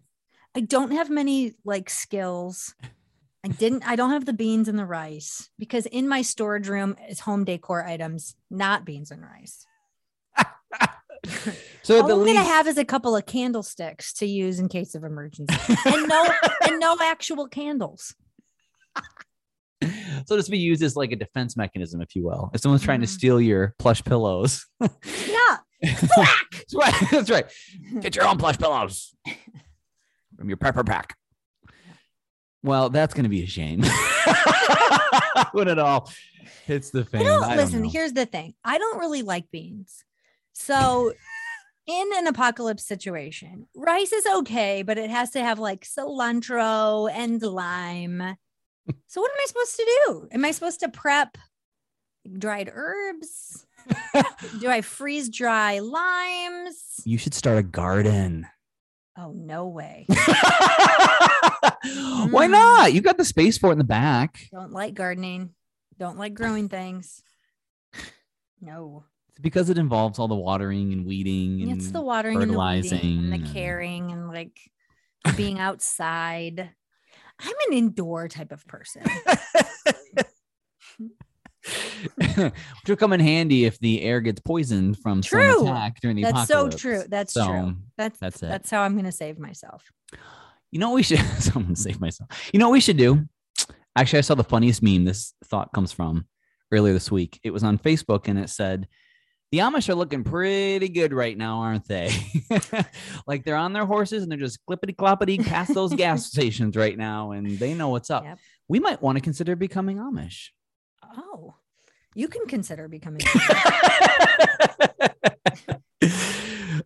I 0.56 0.62
don't 0.62 0.92
have 0.92 1.10
many 1.10 1.54
like 1.66 1.90
skills. 1.90 2.76
I 3.48 3.50
didn't, 3.50 3.84
I 3.88 3.96
don't 3.96 4.10
have 4.10 4.26
the 4.26 4.34
beans 4.34 4.68
and 4.68 4.78
the 4.78 4.86
rice 4.86 5.50
because 5.58 5.86
in 5.86 6.06
my 6.10 6.22
storage 6.22 6.68
room 6.68 6.98
is 7.10 7.22
home 7.22 7.46
decor 7.46 7.86
items, 7.86 8.36
not 8.52 8.84
beans 8.84 9.10
and 9.12 9.22
rice. 9.24 9.66
So 11.82 12.02
All 12.02 12.08
the 12.08 12.14
I'm 12.16 12.22
least, 12.24 12.36
gonna 12.38 12.48
have 12.50 12.68
is 12.68 12.78
a 12.78 12.84
couple 12.86 13.16
of 13.16 13.26
candlesticks 13.26 14.12
to 14.16 14.26
use 14.26 14.60
in 14.60 14.68
case 14.70 14.94
of 14.96 15.04
emergency, 15.06 15.56
and 15.86 16.08
no, 16.08 16.30
and 16.68 16.80
no 16.80 16.98
actual 17.02 17.48
candles. 17.48 18.14
so 20.26 20.36
this 20.36 20.48
be 20.50 20.58
used 20.58 20.84
as 20.84 20.96
like 20.98 21.12
a 21.12 21.16
defense 21.16 21.56
mechanism, 21.58 22.02
if 22.02 22.16
you 22.16 22.24
will. 22.26 22.50
If 22.54 22.62
someone's 22.62 22.84
trying 22.84 23.02
to 23.02 23.08
Mhm. 23.08 23.12
steal 23.12 23.42
your 23.42 23.74
plush 23.80 24.04
pillows, 24.04 24.66
Yeah, 24.82 25.58
that's 25.82 26.76
right. 26.76 26.94
That's 27.12 27.30
right. 27.30 27.46
Get 28.02 28.16
your 28.16 28.26
own 28.28 28.38
plush 28.38 28.58
pillows 28.58 29.16
from 30.38 30.50
your 30.50 30.58
prepper 30.58 30.86
pack. 30.86 31.16
Well, 32.68 32.90
that's 32.90 33.14
going 33.14 33.24
to 33.24 33.30
be 33.30 33.44
a 33.44 33.48
shame 33.48 33.82
when 35.54 35.70
it 35.70 35.80
all 35.80 36.12
hits 36.66 36.90
the 36.90 37.06
fan. 37.06 37.22
I 37.22 37.24
don't, 37.24 37.44
I 37.44 37.48
don't 37.48 37.58
listen. 37.58 37.82
know. 37.84 37.90
Here's 37.90 38.14
the 38.14 38.26
thing: 38.26 38.54
I 38.64 38.78
don't 38.78 39.00
really 39.00 39.22
like 39.22 39.50
beans, 39.52 40.04
so. 40.54 41.14
In 41.90 42.10
an 42.16 42.28
apocalypse 42.28 42.84
situation, 42.84 43.66
rice 43.74 44.12
is 44.12 44.26
okay, 44.26 44.82
but 44.82 44.98
it 44.98 45.10
has 45.10 45.30
to 45.30 45.40
have 45.40 45.58
like 45.58 45.86
cilantro 45.86 47.10
and 47.10 47.42
lime. 47.42 48.36
So, 49.08 49.22
what 49.22 49.32
am 49.32 49.38
I 49.40 49.46
supposed 49.48 49.76
to 49.78 50.00
do? 50.06 50.28
Am 50.34 50.44
I 50.44 50.52
supposed 50.52 50.82
to 50.82 50.90
prep 50.90 51.38
dried 52.38 52.70
herbs? 52.74 53.66
do 54.60 54.70
I 54.70 54.82
freeze 54.82 55.30
dry 55.30 55.80
limes? 55.80 57.00
you 57.06 57.18
should 57.18 57.34
start 57.34 57.58
a 57.58 57.64
garden. 57.64 58.46
Oh, 59.18 59.32
no 59.32 59.68
way. 59.68 60.06
Why 62.30 62.46
hmm. 62.46 62.52
not? 62.52 62.94
You 62.94 63.02
got 63.02 63.18
the 63.18 63.26
space 63.26 63.58
for 63.58 63.70
it 63.70 63.74
in 63.74 63.78
the 63.80 63.84
back. 63.84 64.40
Don't 64.52 64.72
like 64.72 64.94
gardening. 64.94 65.56
Don't 65.98 66.20
like 66.20 66.36
growing 66.36 66.70
things. 66.70 67.24
No. 68.62 69.06
It's 69.30 69.40
because 69.40 69.70
it 69.70 69.78
involves 69.78 70.20
all 70.20 70.28
the 70.28 70.36
watering 70.36 70.94
and 70.94 71.06
weeding 71.06 71.62
and 71.62 71.72
It's 71.72 71.92
the 71.92 72.02
watering 72.02 72.42
and 72.42 72.52
the 72.52 72.60
weeding 72.60 72.84
fertilizing 72.84 73.34
and 73.34 73.34
the 73.34 73.54
caring 73.54 74.12
and 74.12 74.28
like 74.28 74.58
being 75.36 75.60
outside. 75.60 76.70
I'm 77.40 77.56
an 77.70 77.78
indoor 77.78 78.28
type 78.28 78.52
of 78.52 78.66
person. 78.68 79.04
which 82.16 82.54
will 82.88 82.96
come 82.96 83.14
in 83.14 83.20
handy 83.20 83.66
if 83.66 83.80
the 83.80 84.02
air 84.02 84.22
gets 84.22 84.40
poisoned 84.42 84.98
from 85.00 85.22
some 85.24 85.40
True. 85.40 85.64
attack 85.68 86.00
during 86.02 86.16
the 86.18 86.24
That's 86.24 86.48
so 86.48 86.70
true. 86.70 87.04
That's 87.08 87.34
So, 87.34 87.46
true. 87.48 87.76
That's 87.98 88.20
that's 88.20 88.44
it. 88.44 88.48
That's 88.50 88.70
how 88.70 88.82
I'm 88.82 88.96
gonna 88.96 89.12
save 89.12 89.40
myself. 89.40 89.84
You 90.72 90.80
know 90.80 90.90
what 90.90 90.96
we 90.96 91.04
should 91.04 91.20
someone 91.40 91.76
save 91.76 92.00
myself. 92.00 92.30
You 92.54 92.60
know 92.60 92.68
what 92.70 92.74
we 92.74 92.82
should 92.82 92.98
do? 92.98 93.26
Actually, 93.96 94.20
I 94.20 94.22
saw 94.22 94.36
the 94.36 94.44
funniest 94.44 94.84
meme 94.84 95.06
this 95.06 95.34
thought 95.46 95.72
comes 95.74 95.92
from 95.92 96.28
earlier 96.72 96.94
this 96.94 97.12
week. 97.12 97.40
It 97.44 97.52
was 97.52 97.64
on 97.64 97.78
Facebook 97.80 98.28
and 98.28 98.38
it 98.38 98.50
said, 98.50 98.88
The 99.52 99.60
Amish 99.60 99.90
are 99.90 99.96
looking 99.96 100.24
pretty 100.24 100.90
good 100.90 101.14
right 101.14 101.36
now, 101.38 101.60
aren't 101.60 101.88
they? 101.88 102.12
like 103.28 103.44
they're 103.44 103.56
on 103.56 103.74
their 103.74 103.86
horses 103.86 104.22
and 104.24 104.32
they're 104.32 104.38
just 104.38 104.60
clippity 104.70 104.96
cloppity 104.96 105.44
past 105.44 105.74
those 105.74 105.94
gas 105.96 106.28
stations 106.28 106.76
right 106.76 106.98
now 106.98 107.32
and 107.32 107.58
they 107.58 107.74
know 107.74 107.90
what's 107.90 108.12
up. 108.12 108.24
Yep. 108.24 108.40
We 108.68 108.80
might 108.80 109.02
want 109.02 109.18
to 109.18 109.22
consider 109.22 109.56
becoming 109.56 109.98
Amish. 109.98 110.50
Oh, 111.18 111.56
you 112.18 112.28
can 112.28 112.48
consider 112.48 112.88
becoming. 112.88 113.22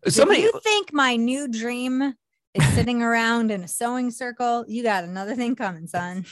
Somebody 0.08 0.42
if 0.42 0.54
you 0.54 0.60
think 0.62 0.92
my 0.92 1.16
new 1.16 1.48
dream 1.48 2.14
is 2.54 2.68
sitting 2.74 3.02
around 3.08 3.50
in 3.50 3.64
a 3.64 3.68
sewing 3.68 4.12
circle, 4.12 4.66
you 4.68 4.84
got 4.84 5.06
another 5.06 5.34
thing 5.36 5.56
coming, 5.56 5.88
son. 5.88 6.26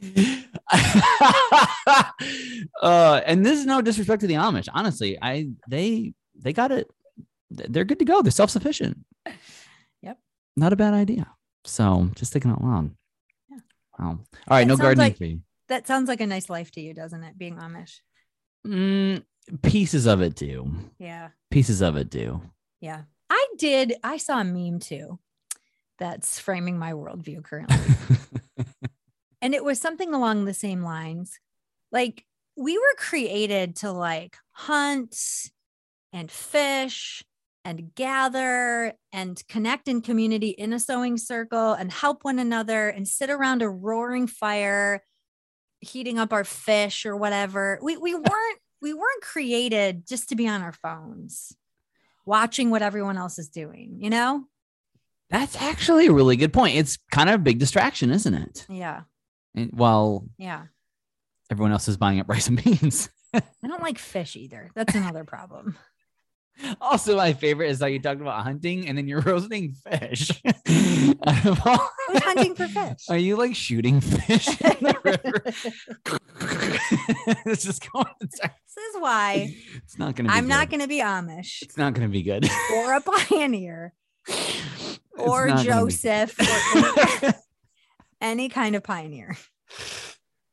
uh, 2.80 3.20
and 3.26 3.44
this 3.44 3.58
is 3.58 3.66
no 3.66 3.82
disrespect 3.82 4.20
to 4.20 4.28
the 4.28 4.34
Amish. 4.34 4.68
Honestly, 4.72 5.18
I 5.20 5.48
they 5.68 6.14
they 6.36 6.52
got 6.52 6.70
it. 6.70 6.88
They're 7.50 7.84
good 7.84 7.98
to 7.98 8.04
go. 8.04 8.22
They're 8.22 8.30
self 8.30 8.50
sufficient. 8.50 8.98
Yep. 10.02 10.18
Not 10.56 10.72
a 10.72 10.76
bad 10.76 10.94
idea. 10.94 11.28
So 11.64 12.08
just 12.14 12.32
thinking 12.32 12.52
out 12.52 12.62
loud. 12.62 12.92
Yeah. 13.50 13.58
Wow. 13.98 14.06
All 14.08 14.18
right. 14.48 14.60
That 14.60 14.66
no 14.68 14.76
gardening 14.76 15.12
like- 15.12 15.20
you. 15.20 15.40
That 15.72 15.86
sounds 15.86 16.06
like 16.06 16.20
a 16.20 16.26
nice 16.26 16.50
life 16.50 16.70
to 16.72 16.82
you, 16.82 16.92
doesn't 16.92 17.24
it? 17.24 17.38
Being 17.38 17.56
Amish. 17.56 18.00
Mm, 18.66 19.24
pieces 19.62 20.04
of 20.04 20.20
it 20.20 20.34
do. 20.34 20.70
Yeah. 20.98 21.30
Pieces 21.50 21.80
of 21.80 21.96
it 21.96 22.10
do. 22.10 22.42
Yeah. 22.82 23.04
I 23.30 23.46
did. 23.56 23.94
I 24.04 24.18
saw 24.18 24.38
a 24.38 24.44
meme 24.44 24.80
too 24.80 25.18
that's 25.98 26.38
framing 26.38 26.78
my 26.78 26.92
worldview 26.92 27.42
currently. 27.42 27.78
and 29.40 29.54
it 29.54 29.64
was 29.64 29.80
something 29.80 30.12
along 30.12 30.44
the 30.44 30.52
same 30.52 30.82
lines. 30.82 31.40
Like 31.90 32.26
we 32.54 32.76
were 32.76 32.94
created 32.98 33.76
to 33.76 33.92
like 33.92 34.36
hunt 34.50 35.16
and 36.12 36.30
fish 36.30 37.24
and 37.64 37.94
gather 37.94 38.92
and 39.10 39.42
connect 39.48 39.88
in 39.88 40.02
community 40.02 40.50
in 40.50 40.74
a 40.74 40.78
sewing 40.78 41.16
circle 41.16 41.72
and 41.72 41.90
help 41.90 42.24
one 42.24 42.38
another 42.38 42.90
and 42.90 43.08
sit 43.08 43.30
around 43.30 43.62
a 43.62 43.70
roaring 43.70 44.26
fire 44.26 45.02
heating 45.82 46.18
up 46.18 46.32
our 46.32 46.44
fish 46.44 47.04
or 47.04 47.14
whatever. 47.16 47.78
We 47.82 47.96
we 47.98 48.14
weren't 48.14 48.58
we 48.80 48.94
weren't 48.94 49.22
created 49.22 50.06
just 50.08 50.30
to 50.30 50.36
be 50.36 50.48
on 50.48 50.62
our 50.62 50.72
phones 50.72 51.54
watching 52.24 52.70
what 52.70 52.82
everyone 52.82 53.18
else 53.18 53.38
is 53.38 53.48
doing, 53.48 53.96
you 53.98 54.08
know? 54.08 54.44
That's 55.30 55.60
actually 55.60 56.06
a 56.06 56.12
really 56.12 56.36
good 56.36 56.52
point. 56.52 56.76
It's 56.76 56.98
kind 57.10 57.28
of 57.28 57.34
a 57.36 57.38
big 57.38 57.58
distraction, 57.58 58.10
isn't 58.10 58.34
it? 58.34 58.66
Yeah. 58.68 59.02
And 59.54 59.70
while 59.72 60.26
Yeah. 60.38 60.64
everyone 61.50 61.72
else 61.72 61.88
is 61.88 61.96
buying 61.96 62.20
up 62.20 62.28
rice 62.28 62.48
and 62.48 62.62
beans. 62.62 63.08
I 63.34 63.42
don't 63.66 63.82
like 63.82 63.98
fish 63.98 64.36
either. 64.36 64.70
That's 64.74 64.94
another 64.94 65.24
problem. 65.24 65.76
Also, 66.80 67.16
my 67.16 67.32
favorite 67.32 67.70
is 67.70 67.80
how 67.80 67.86
you 67.86 67.98
talked 67.98 68.20
about 68.20 68.42
hunting 68.42 68.86
and 68.88 68.96
then 68.98 69.08
you're 69.08 69.20
roasting 69.26 69.72
fish. 69.72 70.30
Out 71.26 71.46
of 71.46 71.66
all- 71.66 71.90
Who's 72.08 72.22
hunting 72.22 72.54
for 72.54 72.66
fish? 72.68 73.08
Are 73.08 73.16
you 73.16 73.36
like 73.36 73.54
shooting 73.54 74.00
fish 74.00 74.48
in 74.48 74.76
the 74.80 74.96
river? 75.04 75.42
it's 77.46 77.64
just 77.64 77.90
going. 77.92 78.06
This 78.20 78.40
is 78.40 79.00
why 79.00 79.54
it's 79.74 79.98
not 79.98 80.16
going 80.16 80.26
to. 80.26 80.32
be 80.32 80.38
I'm 80.38 80.48
not 80.48 80.70
going 80.70 80.80
to 80.80 80.88
be 80.88 81.00
Amish 81.00 81.62
It's 81.62 81.76
not 81.76 81.94
going 81.94 82.06
to 82.08 82.12
be 82.12 82.22
good. 82.22 82.48
or 82.76 82.94
a 82.94 83.00
pioneer 83.00 83.92
or 85.18 85.46
not 85.48 85.64
gonna 85.66 85.84
be- 85.86 85.92
Joseph 85.92 86.34
or 87.24 87.32
any 88.20 88.48
kind 88.48 88.74
of 88.76 88.82
pioneer. 88.82 89.36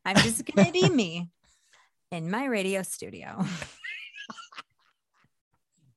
I'm 0.05 0.15
just 0.17 0.45
going 0.45 0.65
to 0.67 0.71
be 0.71 0.89
me 0.89 1.29
in 2.11 2.29
my 2.31 2.45
radio 2.45 2.83
studio. 2.83 3.45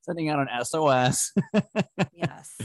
Sending 0.01 0.29
out 0.29 0.39
an 0.39 0.65
SOS 0.65 1.31
Yes. 2.13 2.57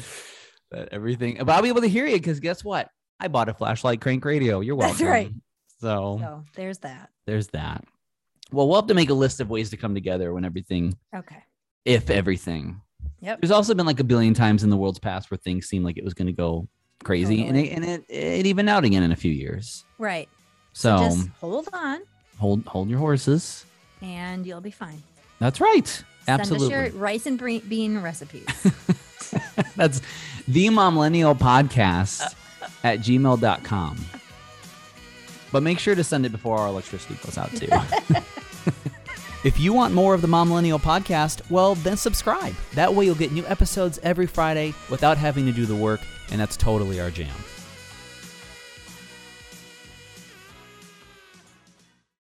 That 0.70 0.88
everything. 0.92 1.37
But 1.38 1.50
I'll 1.50 1.62
be 1.62 1.68
able 1.68 1.81
to 1.83 1.88
hear 1.88 2.07
you 2.07 2.16
because 2.16 2.40
guess 2.40 2.62
what? 2.64 2.90
I 3.20 3.28
bought 3.28 3.48
a 3.48 3.54
flashlight 3.54 4.00
crank 4.00 4.24
radio. 4.24 4.61
You're 4.61 4.76
welcome. 4.76 4.96
That's 4.98 5.09
right. 5.11 5.33
So 5.81 6.18
So 6.20 6.44
there's 6.54 6.78
that. 6.78 7.11
there's 7.26 7.48
that. 7.48 7.85
Well, 8.50 8.66
we'll 8.68 8.81
have 8.81 8.88
to 8.88 8.94
make 8.94 9.11
a 9.11 9.14
list 9.14 9.40
of 9.40 9.50
ways 9.50 9.70
to 9.70 9.76
come 9.76 9.94
together 9.94 10.33
when 10.33 10.44
everything, 10.44 10.96
Okay. 11.14 11.42
if 11.85 12.11
everything. 12.11 12.81
Yep. 13.20 13.40
There's 13.40 13.50
also 13.50 13.74
been 13.74 13.87
like 13.87 14.00
a 14.00 14.04
billion 14.04 14.33
times 14.35 14.62
in 14.64 14.70
the 14.70 14.76
world's 14.76 14.98
past 14.98 15.31
where 15.31 15.38
things 15.38 15.66
seemed 15.68 15.85
like 15.85 15.98
it 15.98 16.04
was 16.04 16.14
going 16.14 16.26
to 16.28 16.33
go 16.33 16.68
crazy, 17.04 17.44
and 17.46 17.57
it 17.57 17.70
and 17.72 17.85
it, 17.85 18.04
it 18.09 18.46
evened 18.46 18.68
out 18.68 18.85
again 18.85 19.02
in 19.02 19.12
a 19.12 19.16
few 19.16 19.33
years. 19.33 19.85
Right. 19.98 20.28
So 20.72 20.96
Just 20.98 21.28
hold 21.40 21.68
on 21.72 22.00
hold 22.38 22.64
hold 22.66 22.88
your 22.88 23.00
horses. 23.00 23.64
and 24.00 24.46
you'll 24.46 24.61
be 24.61 24.70
fine. 24.70 25.02
That's 25.40 25.61
right. 25.61 25.87
Send 25.87 26.40
Absolutely. 26.40 26.74
us 26.74 26.92
your 26.92 27.00
rice 27.00 27.26
and 27.26 27.38
bean 27.68 27.98
recipes. 28.00 28.46
That's 29.77 30.01
the 30.47 30.71
Millennial 30.71 31.35
Podcast 31.35 32.35
at 32.85 33.01
gmail.com. 33.01 33.99
But 35.51 35.62
make 35.62 35.79
sure 35.79 35.94
to 35.94 36.05
send 36.05 36.27
it 36.27 36.33
before 36.33 36.59
our 36.59 36.68
electricity 36.68 37.14
goes 37.25 37.38
out 37.38 37.51
too. 37.55 37.68
if 39.44 39.59
you 39.59 39.73
want 39.73 39.94
more 39.94 40.14
of 40.14 40.21
the 40.21 40.29
Momlennial 40.29 40.81
Podcast, 40.81 41.49
well, 41.51 41.75
then 41.77 41.97
subscribe. 41.97 42.55
That 42.75 42.94
way 42.94 43.07
you'll 43.07 43.14
get 43.14 43.33
new 43.33 43.47
episodes 43.47 43.99
every 44.03 44.27
Friday 44.27 44.75
without 44.90 45.16
having 45.16 45.47
to 45.47 45.53
do 45.53 45.64
the 45.64 45.77
work, 45.77 46.01
and 46.31 46.40
that's 46.40 46.57
totally 46.57 47.01
our 47.01 47.11
jam. 47.11 47.35